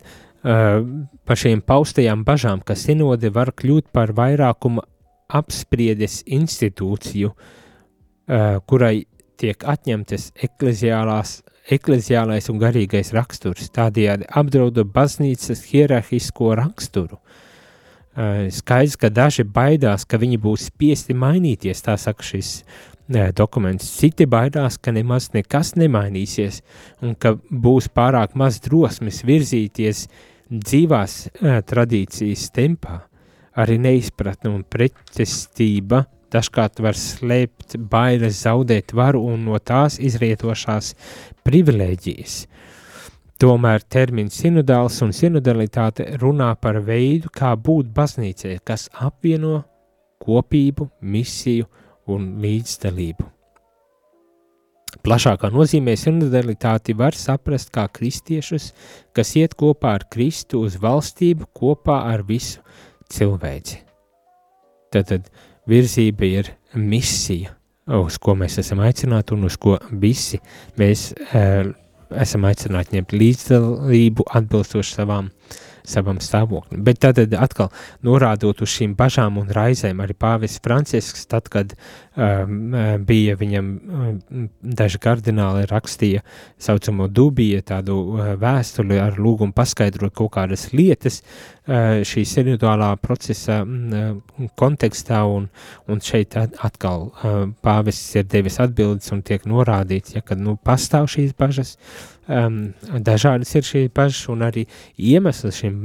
par 0.44 1.40
šīm 1.40 1.62
paustajām 1.64 2.24
bažām, 2.26 2.60
ka 2.60 2.76
sinode 2.76 3.30
var 3.32 3.54
kļūt 3.56 3.88
par 3.94 4.12
vairākuma 4.16 4.84
apspriedes 5.34 6.20
institūciju, 6.28 7.32
kurai 8.68 8.96
tiek 9.40 9.64
atņemtas 9.66 10.30
ekleziālais 11.74 12.50
un 12.52 12.60
garīgais 12.60 13.14
raksturs, 13.16 13.72
tādējādi 13.74 14.28
apdrauda 14.28 14.84
baznīcas 14.84 15.64
hierarhisko 15.70 16.52
raksturu. 16.60 17.18
Eh, 18.14 18.46
skaidrs, 18.54 18.94
ka 18.94 19.08
daži 19.10 19.42
baidās, 19.42 20.04
ka 20.06 20.20
viņi 20.22 20.36
būs 20.38 20.68
spiesti 20.68 21.16
mainīties, 21.18 21.80
tā 21.82 21.96
saka 21.98 22.22
šis 22.22 22.60
eh, 22.62 23.32
dokuments. 23.34 23.88
Citi 23.98 24.28
baidās, 24.30 24.76
ka 24.78 24.94
nemaz 24.94 25.32
nekas 25.34 25.72
nemainīsies 25.74 26.60
un 27.02 27.16
ka 27.18 27.34
būs 27.50 27.90
pārāk 27.90 28.36
maz 28.38 28.60
drosmes 28.62 29.24
virzīties 29.26 30.06
dzīvās 30.46 31.16
eh, 31.26 31.58
tradīcijas 31.66 32.52
tempā. 32.54 33.00
Arī 33.58 33.80
neizpratne 33.82 34.50
un 34.50 34.62
pretestība 34.62 36.04
dažkārt 36.34 36.82
var 36.84 36.98
slēpt 36.98 37.78
bailes 37.90 38.42
zaudēt 38.44 38.94
varu 38.96 39.22
un 39.30 39.46
no 39.48 39.58
tās 39.58 40.00
izrietošās 40.02 40.94
privilēģijas. 41.46 42.38
Tomēr 43.40 43.82
termins 43.90 44.36
sinodāls 44.40 45.00
un 45.04 45.12
sinodalitāte 45.12 46.06
runā 46.22 46.52
par 46.60 46.78
veidu, 46.86 47.30
kā 47.34 47.52
būt 47.58 47.90
baznīcai, 47.94 48.58
kas 48.64 48.86
apvieno 48.94 49.62
kopību, 50.22 50.88
misiju 51.02 51.66
un 52.14 52.34
līdzdalību. 52.42 53.30
Plašākā 55.04 55.50
nozīmē 55.52 55.96
sinodalitāti 55.98 56.94
var 56.96 57.16
saprast 57.18 57.72
kā 57.74 57.88
kristiešus, 57.92 58.70
kas 59.12 59.34
iet 59.36 59.56
kopā 59.58 59.96
ar 59.98 60.06
Kristu 60.10 60.62
uz 60.64 60.78
valstību 60.80 61.50
kopā 61.58 61.98
ar 62.12 62.22
visu 62.28 62.62
cilvēci. 63.12 63.82
Tātad 64.94 65.26
virzība 65.70 66.28
ir 66.28 66.50
misija, 66.74 67.54
uz 68.00 68.18
ko 68.20 68.36
mēs 68.38 68.58
esam 68.62 68.82
aicināti 68.84 69.36
un 69.36 69.46
uz 69.48 69.58
ko 69.60 69.76
visi 69.90 70.40
mēs 70.80 71.10
e, 71.12 71.44
esam 72.24 72.46
aicināti 72.48 72.98
ņemt 72.98 73.14
līdzdalību 73.16 74.26
atbilstoši 74.38 74.96
savām 74.96 75.28
uh, 75.28 75.62
savam 75.84 76.18
stāvoklim. 76.22 76.82
Bet 76.84 77.02
tad 77.04 77.20
atkal 77.36 77.70
norādot 78.04 78.62
uz 78.64 78.72
šīm 78.72 78.94
bažām 78.98 79.38
un 79.40 79.50
raizēm, 79.52 80.00
arī 80.00 80.16
pāvis 80.16 80.56
Francisks, 80.64 81.26
tad, 81.30 81.50
kad 81.52 81.74
um, 82.16 82.74
bija 83.04 83.36
viņam 83.40 83.68
um, 83.68 84.46
daži 84.62 85.00
kardināli 85.02 85.66
rakstīja 85.70 86.24
saucamo 86.58 87.08
dubiju, 87.12 87.60
tādu 87.68 87.98
uh, 88.00 88.32
vēstuli 88.40 88.98
ar 89.02 89.20
lūgumu 89.20 89.54
paskaidrot 89.56 90.14
kaut 90.16 90.32
kādas 90.38 90.70
lietas 90.72 91.20
uh, 91.20 92.00
šī 92.06 92.24
sinodālā 92.28 92.94
procesa 93.02 93.60
uh, 93.64 94.16
kontekstā, 94.60 95.20
un, 95.28 95.50
un 95.88 96.02
šeit 96.04 96.38
atkal 96.40 97.10
uh, 97.10 97.44
pāvests 97.64 98.16
ir 98.16 98.28
devis 98.30 98.60
atbildes 98.64 99.12
un 99.14 99.22
tiek 99.26 99.44
norādīts, 99.48 100.16
ja 100.16 100.24
kad 100.24 100.40
nu 100.40 100.56
pastāv 100.56 101.10
šīs 101.12 101.36
bažas, 101.38 101.76
uh, 101.76 102.13
um, 102.28 102.58
dažādas 103.04 103.54
ir 103.58 103.66
šīs 103.66 103.92
bažas, 103.94 104.24
un 104.32 104.44
arī 104.46 104.64
iemesli 104.96 105.52
šīm 105.54 105.78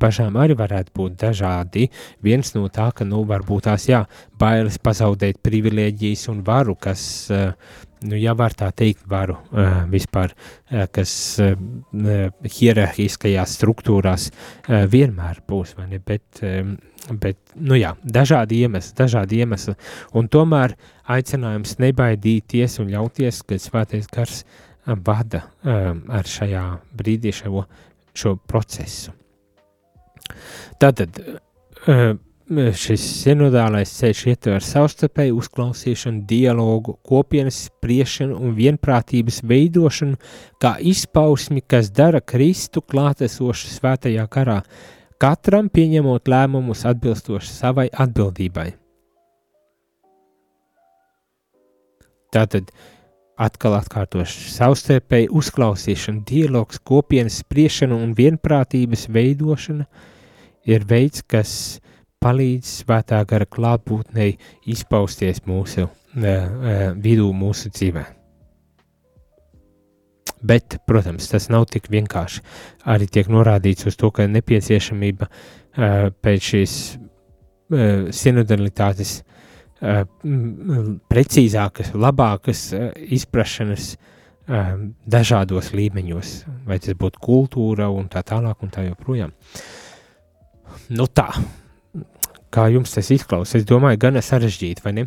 bažām 0.00 0.36
arī 0.40 0.56
varētu 0.58 0.94
būt 0.96 1.16
dažādi. 1.22 1.88
Viens 2.24 2.54
no 2.56 2.66
tā, 2.72 2.90
ka, 2.96 3.06
nu, 3.08 3.24
varbūt 3.28 3.68
tās, 3.68 3.88
jā, 3.90 4.04
bailes 4.40 4.78
pazaudēt 4.82 5.42
privilēģijas 5.44 6.28
un 6.32 6.42
varu, 6.46 6.76
kas, 6.80 7.04
uh, 7.32 7.52
nu, 8.04 8.18
ja 8.20 8.34
var 8.38 8.56
tā 8.58 8.70
teikt, 8.76 9.04
varu 9.10 9.36
uh, 9.38 9.84
vispār, 9.90 10.34
kas 10.94 11.12
hierarhiskajās 12.56 13.52
struktūrās 13.60 14.30
vienmēr 14.90 15.38
būs, 15.46 15.76
vai 15.78 15.86
ne, 15.92 16.00
bet, 16.02 16.40
bet, 17.22 17.38
nu 17.54 17.78
jā, 17.78 17.92
dažādi 18.02 18.64
iemesli, 18.64 18.96
dažādi 18.98 19.38
iemesli, 19.44 19.76
un 20.18 20.26
tomēr 20.32 20.74
aicinājums 21.14 21.78
nebaidīties 21.84 22.80
un 22.82 22.90
ļauties, 22.96 23.44
ka 23.46 23.60
svētais 23.60 24.10
gars 24.10 24.42
uh, 24.42 24.63
vada 24.86 25.44
um, 25.62 26.04
ar 26.12 26.28
šajā 26.28 26.64
brīdī 26.96 27.32
šo, 27.34 27.64
šo 28.14 28.36
procesu. 28.48 29.14
Tātad 30.80 31.18
um, 31.88 32.20
šis 32.76 33.04
sinodālais 33.22 33.92
ceļš 33.96 34.22
ietver 34.32 34.64
savstarpēju 34.64 35.38
uzklausīšanu, 35.40 36.24
dialogu, 36.28 36.98
kopienas 37.06 37.64
spriešanu 37.70 38.36
un 38.36 38.54
vienprātības 38.56 39.40
veidošanu 39.48 40.20
kā 40.60 40.76
izpausmi, 40.80 41.64
kas 41.64 41.90
dara 41.94 42.20
Kristu 42.20 42.84
klātesošu 42.84 43.72
svētajā 43.78 44.26
karā, 44.28 44.60
katram 45.20 45.70
pieņemot 45.72 46.28
lēmumus 46.28 46.84
atbilstoši 46.90 47.52
savai 47.52 47.88
atbildībai. 47.88 48.72
Tātad 52.34 52.66
uh, 52.66 52.93
Atkal 53.34 53.74
atkārtošu 53.80 54.52
savstarpēji 54.54 55.26
uzklausīšana, 55.34 56.22
dialogs, 56.28 56.78
kopienas 56.78 57.40
spriešana 57.42 57.96
un 57.98 58.12
vienprātības 58.14 59.08
veidošana 59.10 59.88
ir 60.70 60.86
veids, 60.86 61.24
kas 61.26 61.54
palīdz 62.22 62.70
svētā 62.84 63.18
gara 63.26 63.48
klātbūtnei 63.50 64.36
izpausties 64.70 65.42
mūsu 65.50 65.88
uh, 65.88 65.90
vidū, 66.94 67.26
mūsu 67.34 67.74
dzīvē. 67.74 68.04
Bet, 70.44 70.78
protams, 70.86 71.26
tas 71.32 71.48
nav 71.50 71.66
tik 71.72 71.90
vienkārši. 71.90 72.42
Arī 72.86 73.08
tiek 73.10 73.32
norādīts 73.32 73.88
uz 73.90 73.98
to, 73.98 74.12
ka 74.14 74.28
nepieciešamība 74.30 75.26
uh, 75.26 76.10
pēc 76.22 76.50
šīs 76.52 76.80
sinodalitātes 78.14 79.18
uh, 79.22 79.30
Eh, 79.30 79.33
precīzākas, 81.12 81.92
labākas 81.94 82.66
eh, 82.72 82.86
izprašanas 83.16 83.90
eh, 83.94 84.70
dažādos 85.06 85.72
līmeņos, 85.76 86.34
vai 86.68 86.78
tas 86.80 86.96
būtu 87.00 87.20
kultūra 87.24 87.90
un 87.92 88.08
tā 88.12 88.24
tālāk 88.26 88.64
un 88.64 88.72
tā 88.72 88.86
joprojām. 88.88 89.34
Nu 90.94 91.06
tā, 91.06 91.28
kā 92.54 92.68
jums 92.72 92.96
tas 92.96 93.10
izklausās, 93.14 93.60
es 93.60 93.68
domāju, 93.68 94.00
gana 94.06 94.24
sarežģīti, 94.24 94.84
vai 94.84 94.96
ne? 95.00 95.06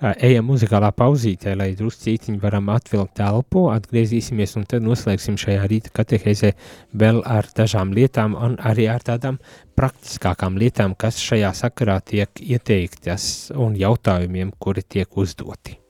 Ejam 0.00 0.50
muzikālā 0.50 0.90
pauzītē, 0.96 1.54
lai 1.56 1.70
druscītiņi 1.78 2.40
varam 2.42 2.68
atvilkt 2.74 3.20
elpu, 3.24 3.66
atgriezīsimies 3.72 4.56
un 4.60 4.66
tad 4.68 4.84
noslēgsim 4.86 5.38
šajā 5.40 5.64
rīta 5.70 5.94
katehēzē 5.96 6.52
vēl 6.92 7.22
ar 7.24 7.48
dažām 7.56 7.94
lietām 7.96 8.36
un 8.36 8.58
arī 8.60 8.90
ar 8.92 9.06
tādām 9.06 9.40
praktiskākām 9.76 10.60
lietām, 10.60 10.96
kas 10.98 11.20
šajā 11.22 11.54
sakarā 11.56 12.00
tiek 12.04 12.44
ieteiktas 12.44 13.50
un 13.56 13.76
jautājumiem, 13.78 14.52
kuri 14.58 14.84
tiek 14.84 15.16
uzdoti. 15.16 15.85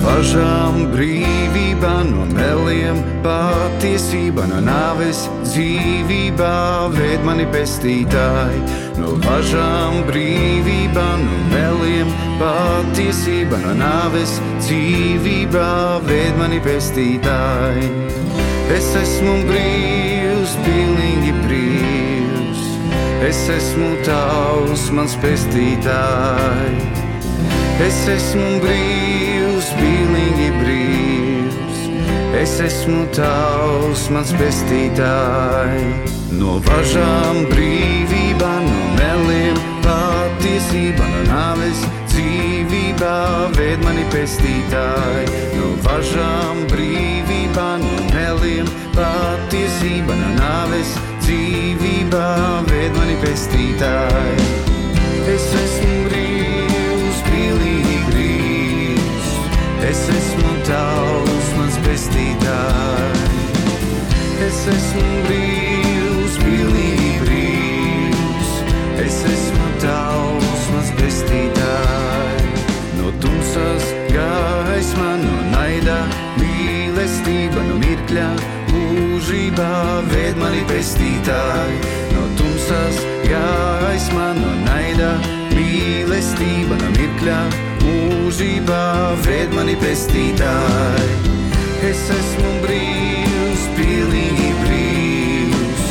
No 0.00 0.06
bažām 0.08 0.76
brīvībā, 0.94 1.90
no 2.08 2.22
meliem 2.32 3.02
patiesība, 3.20 4.46
no 4.48 4.56
nāves 4.64 5.26
dzīvībā, 5.44 6.52
ved 6.94 7.26
mani 7.26 7.44
pestītāji. 7.52 8.62
No 8.96 9.18
bažām 9.20 9.98
brīvībā, 10.08 11.04
no 11.20 11.40
meliem 11.50 12.08
patiesība, 12.40 13.60
no 13.60 13.74
nāves 13.76 14.38
dzīvībā, 14.62 15.68
ved 16.08 16.40
mani 16.40 16.62
pestītāji. 16.64 17.90
Es 18.72 18.88
esmu 19.02 19.34
brīvs, 19.50 20.56
pilnīgi 20.64 21.34
brīvs, 21.42 22.64
es 23.28 23.44
esmu 23.58 23.92
tavs, 24.08 24.88
mans 24.96 25.20
pestītājs. 25.20 27.04
Es 27.84 28.00
esmu 28.16 28.48
brīvs, 28.64 29.39
pilnīgi 29.76 30.48
brīvs. 30.60 31.80
Es 32.40 32.54
esmu 32.64 33.02
tavs, 33.12 34.06
mans 34.14 34.30
pestītāj, 34.38 35.74
no 36.38 36.56
važām 36.64 37.42
brīvībā, 37.50 38.52
no 38.64 38.86
meliem 38.96 39.58
patiesībā, 39.84 41.08
no 41.12 41.20
nāves 41.28 41.82
dzīvībā, 42.14 43.18
ved 43.58 43.84
mani 43.84 44.06
pestītāj, 44.14 45.28
no 45.58 45.74
važām 45.84 46.64
brīvībā, 46.72 47.68
no 47.84 48.08
meliem 48.14 48.72
patiesībā, 48.96 50.16
no 50.22 50.32
nāves 50.38 50.96
dzīvībā, 51.26 52.26
ved 52.72 52.96
mani 52.96 53.20
pestītāj. 53.26 54.34
Es 55.30 55.52
esmu 55.66 55.89
es 59.90 60.02
esmu 60.14 60.50
tavs 60.66 61.48
pestītāji. 61.84 63.22
Es 64.46 64.58
esmu 64.72 65.06
brīvs, 65.26 66.36
pilnīgi 66.40 67.10
brīvs, 67.24 68.52
es 69.04 69.18
esmu 69.32 69.70
tavs, 69.82 70.66
mans 70.74 70.92
pestītāji. 71.00 72.52
No 73.00 73.10
tumsas 73.22 73.88
gaisma, 74.14 75.08
no 75.24 75.38
naida, 75.54 75.98
mīlestība, 76.38 77.64
no 77.70 77.80
mirkļa, 77.82 78.28
mūžībā 78.74 79.72
ved 80.12 80.38
mani 80.40 80.62
pestītāji. 80.70 81.80
No 82.14 82.28
tumsas 82.38 83.02
gaisma, 83.26 84.30
no 84.38 84.54
naida, 84.68 85.16
mīlestība, 85.56 86.78
no 86.78 86.94
mirkļa, 86.94 87.40
mūžībā 87.42 87.69
ved 89.50 89.54
mani 89.56 89.74
pestītāji. 89.80 91.14
Es 91.86 92.02
esmu 92.12 92.50
brīvs, 92.64 93.62
pilnīgi 93.76 94.50
brīvs. 94.60 95.84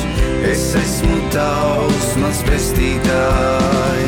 Es 0.52 0.66
esmu 0.80 1.18
tavs, 1.34 2.10
mans 2.22 2.42
pestītāj. 2.48 4.04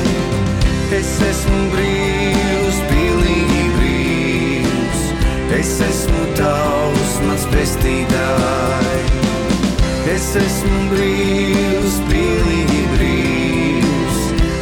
Es 0.98 1.14
esmu 1.30 1.62
brīvs, 1.74 2.82
pilnīgi 2.92 3.64
brīvs. 3.78 5.06
Es 5.60 5.78
esmu 5.90 6.26
tavs, 6.40 7.16
mans 7.28 7.48
pestītāj. 7.54 9.00
Es 10.16 10.34
esmu 10.46 10.84
brīvs, 10.94 12.04
pilnīgi 12.12 12.52
brīvs. 12.52 12.71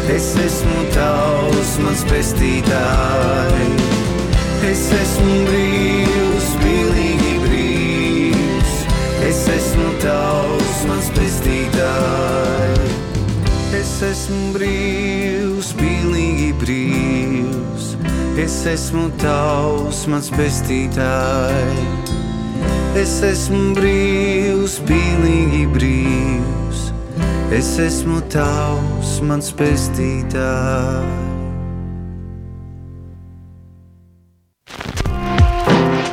Es 0.10 0.32
esmu 0.42 0.88
tavs, 0.90 1.76
mans 1.86 2.00
pestītāji. 2.10 3.68
Es 4.66 4.82
esmu 4.98 5.36
brīvs, 5.46 6.48
pilnīgi 6.64 7.36
brīvs. 7.44 8.74
Es 9.30 9.44
esmu 9.54 9.92
tavs, 10.02 10.82
mans 10.90 11.12
pestītāji. 11.14 12.90
Es 13.78 13.94
esmu 14.10 14.50
brīvs, 14.58 15.74
pilnīgi 15.78 16.52
brīvs. 16.64 17.94
Es 18.42 18.60
esmu 18.74 19.12
tavs, 19.22 20.08
mans 20.10 20.34
pestītāji. 20.34 21.90
Es 22.98 23.20
esmu 23.30 23.76
brīvs, 23.78 24.82
pilnīgi 24.90 25.68
brīvs. 25.78 26.49
Es 27.50 27.80
esmu 27.82 28.20
tavs, 28.30 29.16
mans 29.26 29.48
pestītājs. 29.58 31.08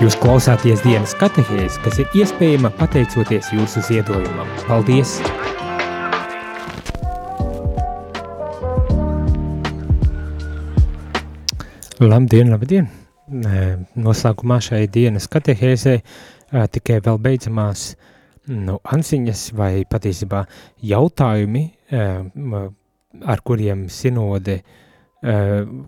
Jūs 0.00 0.16
klausāties 0.22 0.80
dienas 0.80 1.12
katehēs, 1.20 1.76
kas 1.84 2.00
ir 2.00 2.16
iespējama 2.22 2.70
pateicoties 2.78 3.52
jūsu 3.52 3.84
ziedojumam. 3.84 4.48
Paldies! 4.64 5.18
Labdien, 12.00 12.56
labdien! 12.56 12.88
Noslēgumā 13.92 14.62
šai 14.64 14.86
dienas 14.88 15.28
katehēzē 15.28 15.98
tikai 16.72 17.02
vēl 17.04 17.20
beidzamās 17.28 17.90
nu, 18.52 18.78
ansiņas 18.82 19.48
vai 19.56 19.84
patiesībā 19.88 20.44
jautājumi, 20.86 21.64
ar 23.26 23.42
kuriem 23.46 23.86
sinode, 23.92 24.60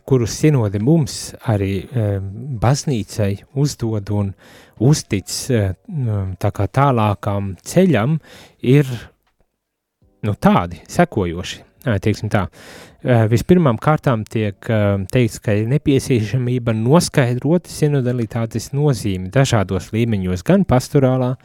kurus 0.09 0.39
sinode 0.41 0.81
mums 0.83 1.19
arī 1.47 1.85
baznīcai 2.63 3.31
uzdod 3.61 4.11
un 4.17 4.33
uztic 4.83 5.31
tā 6.43 6.51
kā 6.55 6.69
tālākam 6.81 7.55
ceļam, 7.63 8.19
ir 8.65 8.91
nu, 10.27 10.35
tādi 10.35 10.83
sekojoši, 10.91 11.63
teiksim 12.03 12.33
tā. 12.33 12.47
Vispirmām 13.31 13.79
kārtām 13.79 14.25
tiek 14.27 14.59
teikts, 15.13 15.39
ka 15.45 15.55
ir 15.55 15.69
nepieciešamība 15.71 16.75
noskaidrot 16.75 17.71
sinodalitātes 17.71 18.73
nozīmi 18.75 19.31
dažādos 19.35 19.93
līmeņos, 19.95 20.43
gan 20.47 20.67
pastorālā, 20.67 21.37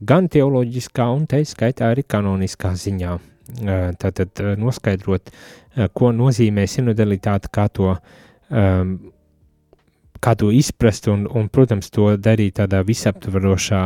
gan 0.00 0.28
teoloģiskā 0.32 1.06
un 1.12 1.26
te 1.30 1.42
skaitā 1.44 1.90
arī 1.92 2.04
kanoniskā 2.08 2.72
ziņā. 2.78 3.16
Tātad 4.00 4.42
noskaidrot, 4.60 5.32
ko 5.96 6.12
nozīmē 6.14 6.66
sinodalitāte, 6.70 7.50
kā 7.52 7.66
to, 7.74 7.96
kā 10.20 10.34
to 10.38 10.50
izprast 10.54 11.08
un, 11.10 11.26
un, 11.26 11.48
protams, 11.52 11.90
to 11.90 12.14
darīt 12.16 12.58
tādā 12.60 12.84
visaptvarošā 12.86 13.84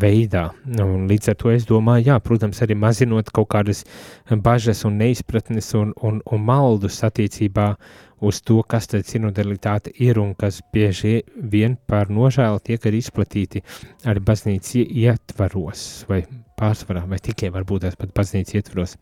veidā. 0.00 0.46
Nu, 0.64 0.86
līdz 1.06 1.32
ar 1.32 1.36
to 1.38 1.50
es 1.52 1.66
domāju, 1.68 2.08
jā, 2.08 2.18
protams, 2.24 2.62
arī 2.64 2.74
mazinot 2.80 3.28
kaut 3.34 3.50
kādas 3.52 3.84
bažas 4.30 4.84
un 4.88 4.96
neizpratnes 5.02 5.74
un, 5.76 5.92
un, 6.00 6.22
un 6.24 6.46
maldus 6.46 7.02
attiecībā 7.04 7.74
uz 8.20 8.40
to, 8.44 8.60
kas 8.62 8.90
tad 8.90 9.08
sinodalitāte 9.08 9.92
ir 9.98 10.20
un 10.22 10.34
kas 10.38 10.60
bieži 10.72 11.22
vien 11.36 11.76
par 11.88 12.10
nožēlu 12.12 12.60
tiek 12.64 12.86
arī 12.86 13.00
izplatīti 13.00 13.64
arī 14.08 14.24
baznīcas 14.24 14.74
ietvaros 14.80 15.86
vai 16.10 16.24
pārsvarā, 16.60 17.06
vai 17.08 17.20
tikai 17.22 17.52
varbūt 17.54 17.86
tās 17.86 17.96
pat 18.00 18.12
baznīcas 18.16 18.60
ietvaros. 18.60 18.98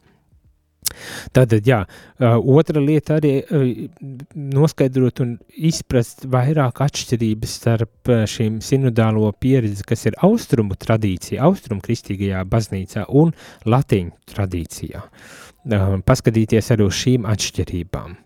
Tātad, 1.35 1.67
jā, 1.67 1.83
otra 2.19 2.81
lieta 2.81 3.19
arī 3.19 3.33
noskaidrot 4.33 5.21
un 5.25 5.35
izprast 5.69 6.25
vairāk 6.31 6.81
atšķirības 6.87 7.57
starp 7.61 8.13
šīm 8.31 8.61
sinodālo 8.65 9.29
pieredzi, 9.41 9.85
kas 9.87 10.07
ir 10.09 10.17
austrumu 10.25 10.79
tradīcija, 10.81 11.43
austrumu 11.45 11.85
kristīgajā 11.85 12.45
baznīcā 12.49 13.05
un 13.21 13.35
latīņu 13.69 14.33
tradīcijā. 14.33 15.05
Paskatīties 16.09 16.73
arī 16.73 16.89
uz 16.89 17.03
šīm 17.03 17.29
atšķirībām. 17.29 18.17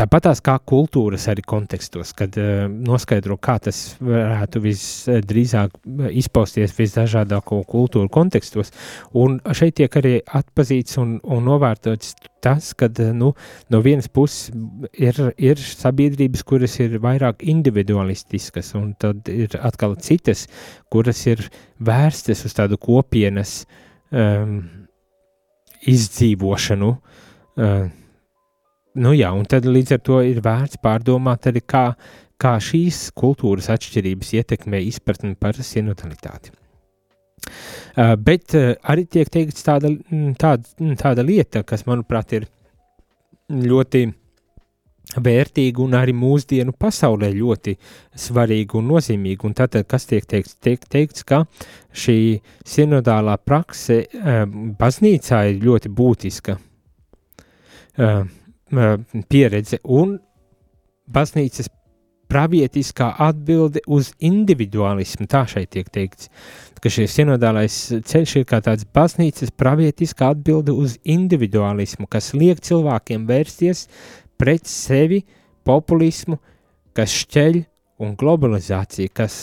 Tāpat 0.00 0.22
tās 0.24 0.40
kā 0.40 0.54
kultūras 0.64 1.26
arī 1.28 1.42
kontekstos, 1.44 2.14
kad 2.16 2.36
uh, 2.40 2.68
noskaidro, 2.70 3.34
kā 3.42 3.58
tas 3.60 3.98
varētu 4.00 4.62
visdrīzāk 4.64 5.74
izpausties 6.16 6.72
visdažādāko 6.78 7.58
kultūru 7.68 8.08
kontekstos. 8.12 8.72
Un 9.18 9.36
šeit 9.56 9.76
tiek 9.80 9.98
arī 10.00 10.14
atpazīts 10.24 10.96
un, 11.02 11.18
un 11.20 11.44
novērtots 11.50 12.14
tas, 12.40 12.70
ka 12.72 12.88
nu, 13.12 13.34
no 13.68 13.82
vienas 13.84 14.08
puses 14.08 14.54
ir, 14.96 15.20
ir 15.36 15.60
sabiedrības, 15.60 16.46
kuras 16.48 16.78
ir 16.80 16.96
vairāk 17.02 17.44
individualistiskas, 17.44 18.72
un 18.80 18.94
tad 18.96 19.28
ir 19.28 19.58
atkal 19.60 19.98
citas, 20.00 20.46
kuras 20.88 21.26
ir 21.28 21.44
vērstas 21.76 22.46
uz 22.48 22.56
tādu 22.56 22.80
kopienas 22.80 23.64
um, 24.16 24.62
izdzīvošanu. 25.92 26.94
Uh, 27.60 27.90
Nu 28.98 29.12
jā, 29.14 29.30
un 29.30 29.44
tad 29.46 29.68
līdz 29.68 29.94
ar 29.94 30.00
to 30.02 30.18
ir 30.26 30.40
vērts 30.42 30.80
pārdomāt 30.82 31.46
arī, 31.46 31.62
kā, 31.62 31.84
kā 32.40 32.56
šīs 32.58 33.10
kultūras 33.14 33.70
atšķirības 33.70 34.32
ietekmē 34.40 34.80
izpratni 34.82 35.36
par 35.38 35.54
sinodalitāti. 35.54 36.50
Uh, 37.96 38.16
bet 38.18 38.54
uh, 38.58 38.72
arī 38.90 39.06
tiek 39.06 39.30
teikts 39.30 39.62
tāda, 39.66 39.92
tāda, 40.38 40.90
tāda 40.98 41.24
lieta, 41.26 41.62
kas, 41.66 41.86
manuprāt, 41.86 42.34
ir 42.34 42.48
ļoti 43.50 44.02
vērtīga 45.10 45.82
un 45.82 45.94
arī 45.98 46.12
mūsdienu 46.14 46.74
pasaulē 46.78 47.30
ļoti 47.34 47.76
svarīga 48.26 48.78
un 48.78 48.90
nozīmīga. 48.92 49.46
Un 49.46 49.56
tātad, 49.58 49.86
kas 49.90 50.06
tiek 50.10 50.26
teikts? 50.26 50.58
Tiek 50.62 50.82
teikts, 50.90 51.24
ka 51.26 51.44
šī 51.94 52.18
sinodālā 52.66 53.38
prakse 53.38 54.02
uh, 54.02 54.42
baznīcā 54.82 55.44
ir 55.52 55.62
ļoti 55.64 55.94
būtiska. 55.94 56.58
Uh, 58.00 58.22
pieredze 59.30 59.80
un 59.84 60.18
baznīcas 61.10 61.70
pravietiskā 62.30 63.10
atbilde 63.18 63.82
uz 63.90 64.12
individualismu. 64.22 65.26
Tā 65.30 65.42
šeit 65.50 65.72
tiek 65.74 65.88
teikts, 65.90 66.30
ka 66.80 66.92
šis 66.92 67.16
sinodālais 67.18 67.76
ceļš 68.06 68.36
ir 68.40 68.46
kā 68.48 68.60
tāds 68.64 68.86
baznīcas 68.94 69.52
pravietiskā 69.58 70.30
atbilde 70.36 70.72
uz 70.72 70.96
individualismu, 71.02 72.06
kas 72.10 72.32
liek 72.36 72.62
cilvēkiem 72.64 73.26
vērsties 73.28 73.88
pret 74.40 74.70
sevi, 74.70 75.24
populismu, 75.66 76.38
kas 76.96 77.12
šķeļ 77.24 77.60
un 78.00 78.14
globalizāciju, 78.18 79.10
kas 79.12 79.40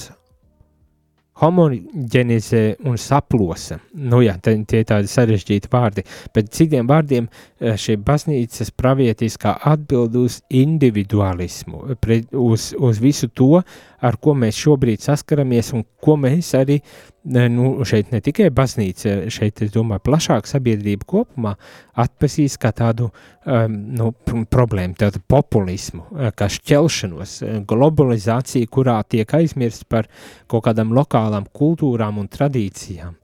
homogenizē 1.41 2.63
un 2.87 2.97
saplosa. 3.01 3.79
Nu, 3.93 4.21
jā, 4.25 4.35
tie 4.41 4.81
ir 4.81 4.87
tādi 4.89 5.11
sarežģīti 5.11 5.71
vārdi, 5.71 6.05
bet 6.35 6.49
citiem 6.55 6.89
vārdiem 6.89 7.27
eh, 7.27 7.75
šī 7.77 7.97
baznīcas 8.05 8.73
pravietiskā 8.77 9.57
atbild 9.71 10.17
uz 10.17 10.41
individualismu, 10.49 11.97
pret, 12.01 12.31
uz, 12.33 12.71
uz 12.77 13.01
visu 13.03 13.29
to, 13.29 13.61
ar 14.01 14.17
ko 14.21 14.33
mēs 14.37 14.57
šobrīd 14.61 15.03
saskaramies 15.03 15.73
un 15.77 15.85
ko 16.01 16.17
mēs 16.21 16.53
arī 16.57 16.81
nu, 17.27 17.69
šeit 17.87 18.11
ne 18.13 18.19
tikai 18.23 18.49
baznīca, 18.53 19.27
šeit, 19.33 19.61
es 19.65 19.71
domāju, 19.73 20.03
plašāk 20.07 20.47
sabiedrība 20.47 21.07
kopumā 21.09 21.53
atpazīs 21.99 22.57
kā 22.61 22.71
tādu 22.75 23.09
um, 23.09 23.77
nu, 23.97 24.11
problēmu, 24.51 24.95
tādu 24.99 25.21
populismu, 25.27 26.05
uh, 26.11 26.29
kā 26.37 26.49
šķelšanos, 26.51 27.37
uh, 27.43 27.55
globalizāciju, 27.67 28.69
kurā 28.71 28.99
tiek 29.09 29.33
aizmirsts 29.39 29.87
par 29.89 30.07
kaut 30.47 30.67
kādām 30.69 30.93
lokālām 30.95 31.49
kultūrām 31.51 32.21
un 32.21 32.29
tradīcijām. 32.31 33.17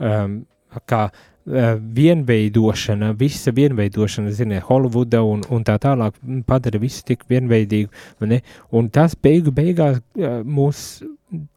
Um, 0.00 0.40
kā 0.88 1.06
uh, 1.10 1.72
vienveidošana, 2.00 3.12
visa 3.18 3.52
vienveidošana, 3.56 4.32
ziniet, 4.36 4.64
Holivuda 4.68 5.24
un, 5.26 5.42
un 5.52 5.66
tā 5.66 5.76
tālāk 5.82 6.16
padara 6.48 6.80
visu 6.80 7.04
tik 7.08 7.26
vienveidīgu, 7.28 7.90
ne? 8.30 8.40
un 8.72 8.88
tas 8.94 9.16
beigu 9.18 9.52
beigās 9.52 10.00
mūs 10.16 11.02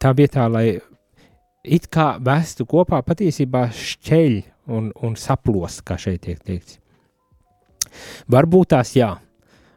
tā 0.01 0.11
vietā, 0.17 0.47
lai 0.51 0.81
it 1.63 1.87
kā 1.91 2.13
vestu 2.23 2.65
kopā 2.69 2.99
patiesībā 3.05 3.67
šķeļ 3.71 4.35
un, 4.75 4.91
un 5.03 5.15
saplos, 5.19 5.79
kā 5.85 5.97
šeit 5.99 6.23
tiek 6.25 6.41
teikts. 6.43 6.79
Varbūt 8.31 8.73
tās 8.73 8.93
jā, 8.97 9.11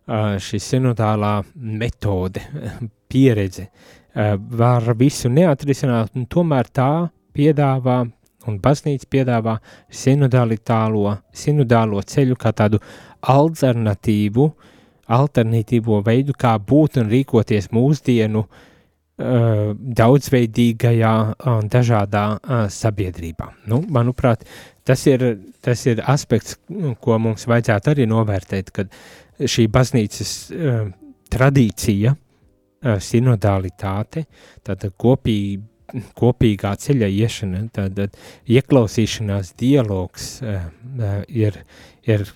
šī 0.07 0.61
sinodālā 0.63 1.39
metode, 1.55 2.43
pieredze 3.11 3.69
var 4.17 4.87
visu 4.97 5.29
neatrisināt, 5.29 6.15
un 6.17 6.27
tomēr 6.31 6.71
tā 6.73 6.91
piedāvā 7.37 7.99
un 8.47 8.61
baznīca 8.63 9.09
piedāvā 9.11 9.59
sinodālitālo, 9.91 11.19
sinodālo 11.35 12.01
ceļu 12.01 12.39
kā 12.41 12.55
tādu 12.57 12.81
alternatīvu, 13.21 14.47
alternatīvo 15.13 16.01
veidu, 16.07 16.35
kā 16.39 16.55
būt 16.59 17.03
un 17.03 17.13
rīkoties 17.13 17.69
mūsdienu 17.75 18.47
Uh, 18.47 18.65
daudzveidīgajā 19.17 21.13
un 21.49 21.69
dažādā 21.73 22.25
uh, 22.37 22.67
sabiedrībā. 22.69 23.47
Nu, 23.71 23.81
manuprāt, 23.89 24.43
tas 24.85 25.07
ir, 25.09 25.25
tas 25.65 25.87
ir 25.89 26.03
aspekts, 26.05 26.59
ko 27.01 27.17
mums 27.19 27.47
vajadzētu 27.49 27.95
arī 27.95 28.05
novērtēt, 28.11 28.71
kad 28.77 28.93
šī 29.41 29.67
baznīcas 29.73 30.33
uh, 30.53 30.83
tradīcija, 31.33 32.13
uh, 32.13 32.99
sinodalitāte, 33.01 34.27
tātad 34.67 34.93
kopī, 35.01 35.39
kopīgā 36.19 36.75
ceļa 36.83 37.09
iešana, 37.09 37.63
tad 37.73 38.03
ieklausīšanās, 38.45 39.55
dialogs 39.57 40.43
uh, 40.43 40.69
uh, 40.99 41.23
ir, 41.33 41.57
ir 42.05 42.27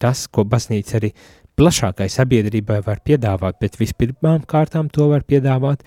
tas, 0.00 0.24
ko 0.32 0.46
baznīca 0.48 0.96
arī 1.02 1.12
plašākai 1.60 2.08
sabiedrībai 2.08 2.78
var 2.86 3.02
piedāvāt, 3.04 3.58
bet 3.60 3.76
vispirmām 3.76 4.46
kārtām 4.48 4.88
to 4.88 5.10
var 5.10 5.26
piedāvāt 5.28 5.84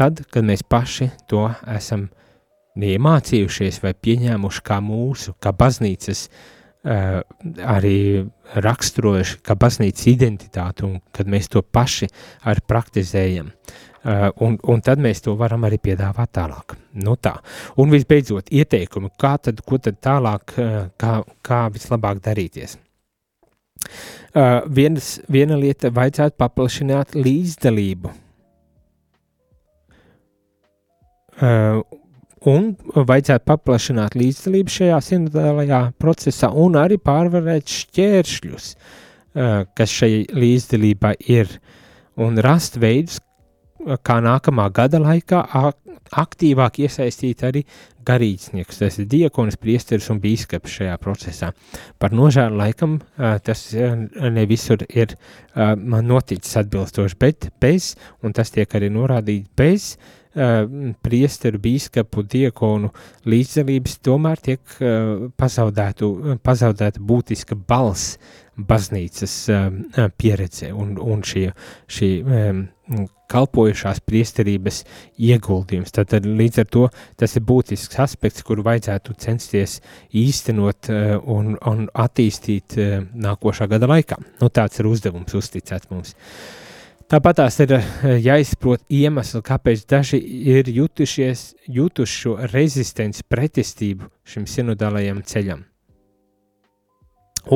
tad, 0.00 0.24
kad 0.32 0.46
mēs 0.46 0.64
paši 0.64 1.10
to 1.28 1.44
esam 1.68 2.08
iemācījušies 2.80 3.80
vai 3.82 3.92
pieņēmuši 3.92 4.64
kā 4.64 4.78
mūsu, 4.84 5.34
kā 5.42 5.52
baznīcas 5.56 6.24
uh, 6.30 7.20
arī 7.66 7.98
raksturojuši, 8.64 9.40
kā 9.44 9.56
baznīcas 9.60 10.08
identitāti 10.12 10.86
un 10.88 10.98
kad 11.12 11.28
mēs 11.30 11.50
to 11.52 11.62
paši 11.62 12.08
arī 12.48 12.64
praktizējam. 12.66 13.50
Uh, 14.00 14.30
un, 14.46 14.56
un 14.64 14.80
tad 14.80 15.02
mēs 15.02 15.20
to 15.26 15.34
varam 15.36 15.66
arī 15.68 15.76
piedāvāt 15.90 16.30
tālāk. 16.38 16.78
Nu 17.04 17.18
tā. 17.20 17.34
Un 17.76 17.92
visbeidzot, 17.92 18.48
ieteikumi, 18.48 19.10
kā 19.20 19.34
tad, 19.44 19.60
ko 19.66 19.76
tad 19.76 20.00
tālāk, 20.00 20.56
uh, 20.56 20.78
kā, 20.96 21.18
kā 21.44 21.66
vislabāk 21.74 22.22
darīties. 22.24 22.78
Uh, 24.30 24.62
vienas, 24.68 25.18
viena 25.28 25.56
lieta 25.60 25.92
vajadzētu 25.92 26.36
paplašināt 26.40 27.16
līdzdalību 27.16 28.12
un 31.40 32.70
vajadzētu 32.94 33.46
paplašināt 33.48 34.16
līdzdalību 34.18 34.72
šajā 34.72 35.00
sinodālajā 35.04 35.80
procesā 36.00 36.50
un 36.52 36.78
arī 36.80 37.00
pārvarēt 37.02 37.68
šķēršļus, 37.68 38.70
uh, 38.74 39.64
kas 39.76 39.96
šai 40.00 40.26
līdzdalībai 40.32 41.14
ir, 41.28 41.52
un 42.20 42.40
rast 42.42 42.80
veidus, 42.80 43.20
kā 44.04 44.18
nākamā 44.20 44.66
gada 44.76 45.00
laikā 45.00 45.40
aktīvāk 46.20 46.82
iesaistīt 46.84 47.44
arī 47.46 47.62
garīdzniekus, 48.04 48.80
tas 48.82 48.98
ir 49.00 49.06
diekonis, 49.08 49.56
priesteris 49.56 50.10
un 50.12 50.20
bīskaps 50.20 50.74
šajā 50.80 50.98
procesā. 51.00 51.52
Par 51.96 52.12
nožēlu 52.12 52.60
laikam 52.60 52.98
tas 53.16 53.62
ne 53.72 54.44
visur 54.50 54.84
ir 54.88 55.14
noticis 55.54 56.60
atbilstoši, 56.60 57.16
bet 57.20 57.48
bez, 57.60 57.94
un 58.20 58.36
tas 58.36 58.52
tiek 58.52 58.68
arī 58.76 58.90
norādīts, 58.92 59.48
bez 59.56 59.94
uh, 59.94 60.19
priesteru, 61.02 61.58
bīskapu, 61.58 62.22
diekonu 62.22 62.92
līdzdalības 63.26 63.96
tomēr 64.06 64.42
tiek 64.44 64.76
pazaudētu, 65.40 66.10
pazaudēta 66.46 67.02
būtiska 67.02 67.58
balss 67.58 68.18
baznīcas 68.60 69.34
uh, 69.50 69.70
pieredze 70.20 70.70
un, 70.76 70.94
un 71.00 71.24
šie, 71.24 71.48
šī 71.90 72.10
kalpojušās 73.30 74.02
priesterības 74.04 74.82
ieguldījums. 75.22 75.94
Tad, 75.94 76.10
tad 76.12 76.26
līdz 76.26 76.62
ar 76.62 76.70
to 76.74 76.86
tas 77.18 77.36
ir 77.38 77.44
būtisks 77.46 78.00
aspekts, 78.02 78.42
kuru 78.46 78.66
vajadzētu 78.66 79.14
censties 79.22 79.78
īstenot 80.10 80.90
un, 80.90 81.54
un 81.54 81.84
attīstīt 81.94 82.74
nākošā 83.14 83.70
gada 83.70 83.90
laikā. 83.90 84.18
Nu, 84.42 84.50
tāds 84.50 84.82
ir 84.82 84.90
uzdevums 84.90 85.38
uzticēts 85.38 85.90
mums. 85.94 86.16
Uh, 86.18 86.59
Tāpat 87.10 87.40
tās 87.40 87.56
ir 87.58 87.72
eh, 87.74 87.86
jāizprot 88.22 88.84
iemesli, 88.94 89.40
kāpēc 89.42 89.80
daži 89.90 90.20
ir 90.52 90.68
jutušies, 90.70 91.40
jutuši 91.66 92.20
šo 92.22 92.34
rezistenci, 92.52 93.24
pretestību 93.26 94.06
šim 94.22 94.44
sinodālajam 94.46 95.18
ceļam. 95.26 95.64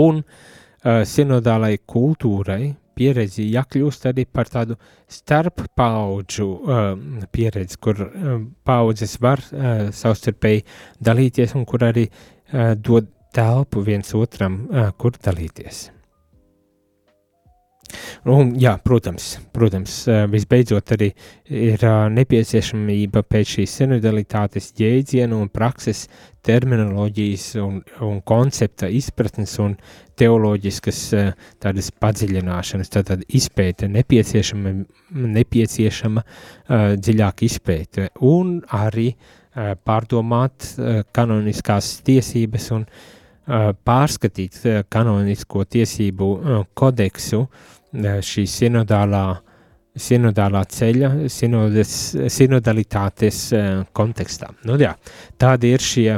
Un 0.00 0.18
uh, 0.24 1.04
sinodālai 1.06 1.76
kultūrai 1.86 2.72
pieredzi 2.98 3.44
jākļūst 3.52 4.08
arī 4.10 4.24
par 4.26 4.48
tādu 4.50 4.78
starp 5.06 5.60
paudžu 5.76 6.46
uh, 6.50 6.84
pieredzi, 7.30 7.78
kur 7.78 8.00
uh, 8.08 8.38
paudzes 8.66 9.20
var 9.22 9.44
uh, 9.44 9.90
savstarpēji 9.94 10.64
dalīties 10.98 11.54
un 11.54 11.68
kur 11.68 11.86
arī 11.92 12.08
uh, 12.08 12.72
dod 12.74 13.12
telpu 13.36 13.86
viens 13.86 14.16
otram, 14.18 14.64
uh, 14.72 14.90
kur 14.98 15.14
dalīties. 15.14 15.90
Un, 18.30 18.54
jā, 18.60 18.74
protams, 18.84 19.34
protams, 19.52 19.96
visbeidzot 20.32 20.94
arī 20.96 21.10
ir 21.52 21.82
nepieciešamība 22.14 23.24
pēc 23.28 23.56
šīs 23.58 23.74
sinodalitātes 23.80 24.70
jēdzienu 24.78 25.42
un 25.44 25.50
prakses 25.52 26.06
terminoloģijas 26.44 27.46
un, 27.62 27.78
un 28.04 28.20
koncepta 28.26 28.88
izpratnes 28.92 29.56
un 29.64 29.76
teoloģiskas 30.20 31.00
tādas 31.62 31.90
padziļināšanas, 32.00 32.92
tātad 32.96 33.24
izpēte 33.28 33.88
nepieciešama, 33.92 34.74
nepieciešama 35.38 36.22
uh, 36.24 36.94
dziļāka 37.00 37.48
izpēte 37.48 38.08
un 38.24 38.58
arī 38.76 39.10
uh, 39.12 39.74
pārdomāt 39.84 40.70
uh, 40.76 41.02
kanoniskās 41.16 41.98
tiesības 42.06 42.70
un 42.78 42.86
uh, 42.86 43.12
pārskatīt 43.46 44.60
kanonisko 44.92 45.64
tiesību 45.68 46.28
kodeksu 46.76 47.44
šī 48.24 48.44
sinodālā, 48.50 49.24
sinodālā 49.94 50.64
ceļa, 50.72 51.10
sinodes, 51.30 51.92
sinodalitātes 52.32 53.40
kontekstā. 53.94 54.50
Nu, 54.64 54.78
jā, 54.80 54.94
tāda 55.38 55.70
ir 55.70 55.84
šie, 55.84 56.08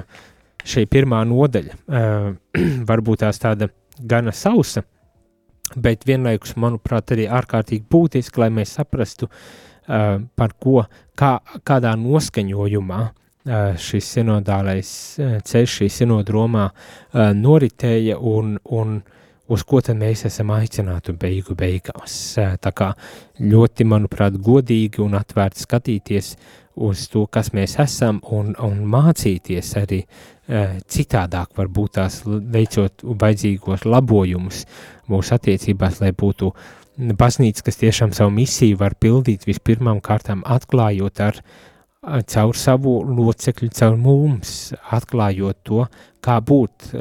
šī 0.65 0.87
pirmā 0.93 1.25
nodaļa. 1.29 1.81
Varbūt 2.91 3.25
tās 3.27 3.43
tāda 3.43 3.69
gana 3.99 4.33
sausa, 4.33 4.87
bet 5.77 6.07
vienlaikus, 6.07 6.55
manuprāt, 6.63 7.13
arī 7.17 7.27
ārkārtīgi 7.27 7.89
būtiski, 7.91 8.45
lai 8.45 8.53
mēs 8.55 8.79
saprastu, 8.79 9.29
par 9.87 10.57
ko, 10.63 10.81
kā, 11.19 11.37
kādā 11.67 11.93
noskaņojumā 11.99 13.03
uh, 13.05 13.26
šis 13.47 14.13
sinodālais 14.17 14.91
uh, 15.21 15.37
ceļš, 15.47 15.77
šī 15.81 15.91
sinodromā 16.01 16.71
uh, 16.71 17.31
noritēja 17.37 18.19
un, 18.19 18.57
un 18.75 18.97
uh, 18.99 19.13
uz 19.49 19.63
ko 19.67 19.81
tad 19.85 19.99
mēs 20.01 20.27
esam 20.29 20.51
aicināti 20.57 21.15
beigu 21.19 21.57
beigās. 21.59 22.37
Tā 22.63 22.73
kā 22.77 22.93
ļoti, 23.41 23.87
manuprāt, 23.89 24.39
godīgi 24.43 25.03
un 25.05 25.17
atvērti 25.19 25.63
skatīties 25.63 26.33
uz 26.87 27.07
to, 27.13 27.25
kas 27.33 27.53
mēs 27.57 27.79
esam 27.83 28.21
un, 28.35 28.53
un 28.63 28.83
mācīties 28.91 29.77
arī 29.81 30.03
citādāk 30.93 31.55
varbūt 31.59 31.97
tās 31.99 32.21
veicot 32.27 33.07
vajadzīgos 33.07 33.87
labojumus 33.89 34.65
mūsu 35.11 35.35
attiecībās, 35.39 36.03
lai 36.03 36.13
būtu 36.15 36.53
baznīca, 36.97 37.65
kas 37.67 37.81
tiešām 37.81 38.13
savu 38.17 38.35
misiju 38.37 38.79
var 38.83 38.95
pildīt 39.01 39.47
vispirmām 39.49 40.03
kārtām 40.05 40.45
atklājot 40.47 41.23
ar 41.25 41.41
caur 42.07 42.57
savu 42.59 42.99
locekļu, 43.09 43.71
caur 43.75 43.97
mums, 44.01 44.73
atklājot 44.95 45.63
to, 45.67 45.85
kā 46.23 46.39
būt 46.41 46.93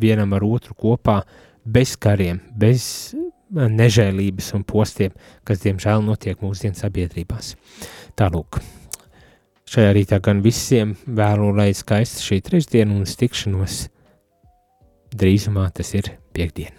vienam 0.00 0.34
ar 0.36 0.44
otru 0.44 0.76
kopā, 0.78 1.22
bez 1.64 1.94
kariem, 1.96 2.40
bez 2.58 3.14
nežēlības 3.52 4.52
un 4.56 4.64
postiem, 4.68 5.12
kas 5.44 5.60
diemžēl 5.64 6.04
notiek 6.04 6.40
mūsdienu 6.40 6.78
sabiedrībās. 6.78 7.52
Tālūk, 8.16 8.60
šajā 9.68 9.92
rītā 9.96 10.20
gan 10.24 10.40
visiem 10.44 10.96
vēlu, 11.06 11.52
lai 11.56 11.70
skaista 11.76 12.24
šī 12.24 12.40
trešdiena 12.48 12.96
un 12.96 13.04
tikšanos 13.04 13.86
drīzumā 15.12 15.68
tas 15.76 15.92
ir 15.98 16.14
piekdiena. 16.32 16.78